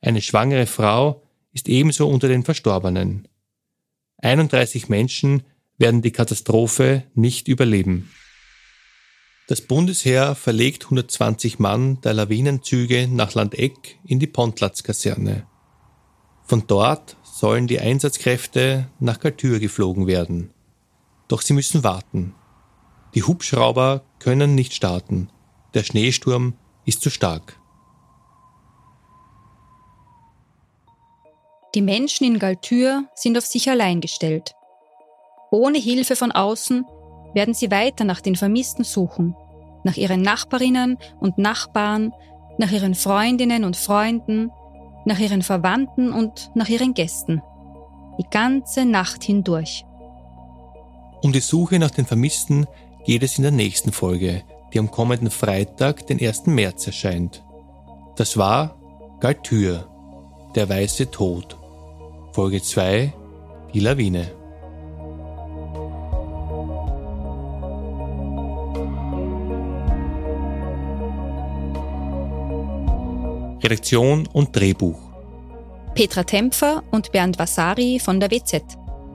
Eine 0.00 0.20
schwangere 0.20 0.66
Frau 0.66 1.22
ist 1.52 1.68
ebenso 1.68 2.08
unter 2.08 2.28
den 2.28 2.44
Verstorbenen. 2.44 3.28
31 4.18 4.88
Menschen 4.88 5.42
werden 5.78 6.02
die 6.02 6.12
Katastrophe 6.12 7.04
nicht 7.14 7.48
überleben. 7.48 8.10
Das 9.52 9.60
Bundesheer 9.60 10.34
verlegt 10.34 10.84
120 10.84 11.58
Mann 11.58 12.00
der 12.00 12.14
Lawinenzüge 12.14 13.06
nach 13.06 13.34
Landeck 13.34 13.98
in 14.02 14.18
die 14.18 14.26
Pontlatz-Kaserne. 14.26 15.46
Von 16.42 16.66
dort 16.66 17.18
sollen 17.22 17.66
die 17.66 17.78
Einsatzkräfte 17.78 18.88
nach 18.98 19.20
Galtür 19.20 19.58
geflogen 19.58 20.06
werden. 20.06 20.54
Doch 21.28 21.42
sie 21.42 21.52
müssen 21.52 21.84
warten. 21.84 22.34
Die 23.14 23.24
Hubschrauber 23.24 24.00
können 24.20 24.54
nicht 24.54 24.72
starten. 24.72 25.28
Der 25.74 25.82
Schneesturm 25.82 26.54
ist 26.86 27.02
zu 27.02 27.10
stark. 27.10 27.60
Die 31.74 31.82
Menschen 31.82 32.24
in 32.24 32.38
Galtür 32.38 33.04
sind 33.14 33.36
auf 33.36 33.44
sich 33.44 33.68
allein 33.68 34.00
gestellt. 34.00 34.54
Ohne 35.50 35.76
Hilfe 35.76 36.16
von 36.16 36.32
außen 36.32 36.86
werden 37.34 37.52
sie 37.52 37.70
weiter 37.70 38.04
nach 38.04 38.22
den 38.22 38.36
Vermissten 38.36 38.84
suchen 38.84 39.36
nach 39.84 39.96
ihren 39.96 40.22
Nachbarinnen 40.22 40.98
und 41.20 41.38
Nachbarn, 41.38 42.12
nach 42.58 42.70
ihren 42.70 42.94
Freundinnen 42.94 43.64
und 43.64 43.76
Freunden, 43.76 44.50
nach 45.04 45.18
ihren 45.18 45.42
Verwandten 45.42 46.12
und 46.12 46.50
nach 46.54 46.68
ihren 46.68 46.94
Gästen. 46.94 47.42
Die 48.18 48.26
ganze 48.30 48.84
Nacht 48.84 49.24
hindurch. 49.24 49.84
Um 51.22 51.32
die 51.32 51.40
Suche 51.40 51.78
nach 51.78 51.90
den 51.90 52.06
Vermissten 52.06 52.66
geht 53.04 53.22
es 53.22 53.38
in 53.38 53.42
der 53.42 53.52
nächsten 53.52 53.92
Folge, 53.92 54.42
die 54.72 54.78
am 54.78 54.90
kommenden 54.90 55.30
Freitag, 55.30 56.06
den 56.06 56.20
1. 56.20 56.46
März 56.46 56.86
erscheint. 56.86 57.44
Das 58.16 58.36
war 58.36 58.76
Galtür, 59.20 59.88
der 60.54 60.68
weiße 60.68 61.10
Tod. 61.10 61.56
Folge 62.32 62.62
2, 62.62 63.12
die 63.72 63.80
Lawine. 63.80 64.41
Redaktion 73.62 74.26
und 74.32 74.54
Drehbuch. 74.56 74.98
Petra 75.94 76.24
Tempfer 76.24 76.82
und 76.90 77.12
Bernd 77.12 77.38
Vasari 77.38 78.00
von 78.00 78.18
der 78.18 78.30
WZ. 78.30 78.62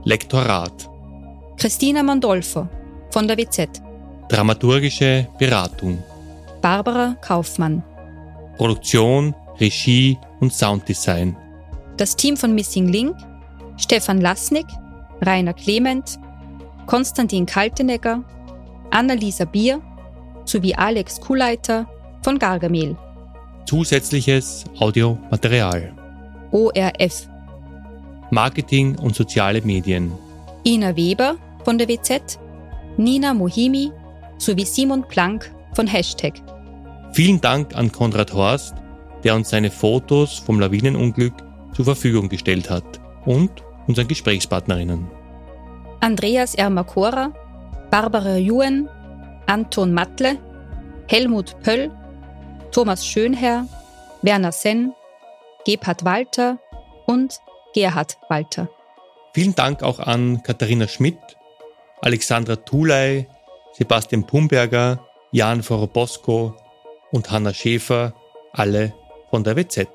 Lektorat. 0.05 0.89
Christina 1.57 2.01
Mondolfo 2.01 2.67
von 3.11 3.27
der 3.27 3.37
WZ. 3.37 3.81
Dramaturgische 4.29 5.27
Beratung. 5.37 6.01
Barbara 6.61 7.17
Kaufmann. 7.21 7.83
Produktion, 8.57 9.35
Regie 9.59 10.17
und 10.39 10.53
Sounddesign. 10.53 11.35
Das 11.97 12.15
Team 12.15 12.37
von 12.37 12.55
Missing 12.55 12.87
Link, 12.87 13.17
Stefan 13.77 14.21
Lasnik, 14.21 14.67
Rainer 15.21 15.53
Clement, 15.53 16.19
Konstantin 16.85 17.45
Kaltenegger, 17.45 18.23
Annalisa 18.91 19.43
Bier 19.43 19.81
sowie 20.45 20.73
Alex 20.73 21.19
Kuhleiter 21.19 21.85
von 22.21 22.39
Gargamel 22.39 22.95
zusätzliches 23.67 24.63
Audiomaterial. 24.79 25.93
ORF. 26.51 27.27
Marketing 28.31 28.97
und 28.97 29.15
soziale 29.15 29.61
Medien. 29.61 30.11
Ina 30.65 30.95
Weber 30.95 31.35
von 31.63 31.77
der 31.77 31.87
WZ, 31.87 32.39
Nina 32.97 33.33
Mohimi 33.33 33.91
sowie 34.37 34.65
Simon 34.65 35.03
Planck 35.07 35.51
von 35.73 35.87
Hashtag. 35.87 36.33
Vielen 37.11 37.41
Dank 37.41 37.75
an 37.75 37.91
Konrad 37.91 38.33
Horst, 38.33 38.73
der 39.23 39.35
uns 39.35 39.49
seine 39.49 39.69
Fotos 39.69 40.39
vom 40.39 40.59
Lawinenunglück 40.59 41.33
zur 41.73 41.85
Verfügung 41.85 42.29
gestellt 42.29 42.69
hat 42.69 42.99
und 43.25 43.51
unseren 43.87 44.07
Gesprächspartnerinnen. 44.07 45.07
Andreas 45.99 46.55
Ermakora, 46.55 47.33
Barbara 47.89 48.37
Juen, 48.37 48.87
Anton 49.45 49.93
Mattle, 49.93 50.37
Helmut 51.07 51.59
Pöll 51.63 51.91
Thomas 52.77 53.07
Schönherr, 53.07 53.67
Werner 54.21 54.51
Senn, 54.51 54.93
Gebhard 55.65 56.05
Walter 56.05 56.59
und 57.07 57.41
Gerhard 57.73 58.19
Walter. 58.29 58.69
Vielen 59.33 59.55
Dank 59.55 59.81
auch 59.81 59.97
an 59.97 60.43
Katharina 60.43 60.87
Schmidt, 60.87 61.17
Alexandra 62.01 62.55
Thuley, 62.55 63.25
Sebastian 63.73 64.27
Pumberger, 64.27 65.03
Jan 65.31 65.63
Vorobosco 65.63 66.53
und 67.11 67.31
Hanna 67.31 67.51
Schäfer, 67.51 68.13
alle 68.53 68.93
von 69.31 69.43
der 69.43 69.55
WZ. 69.55 69.87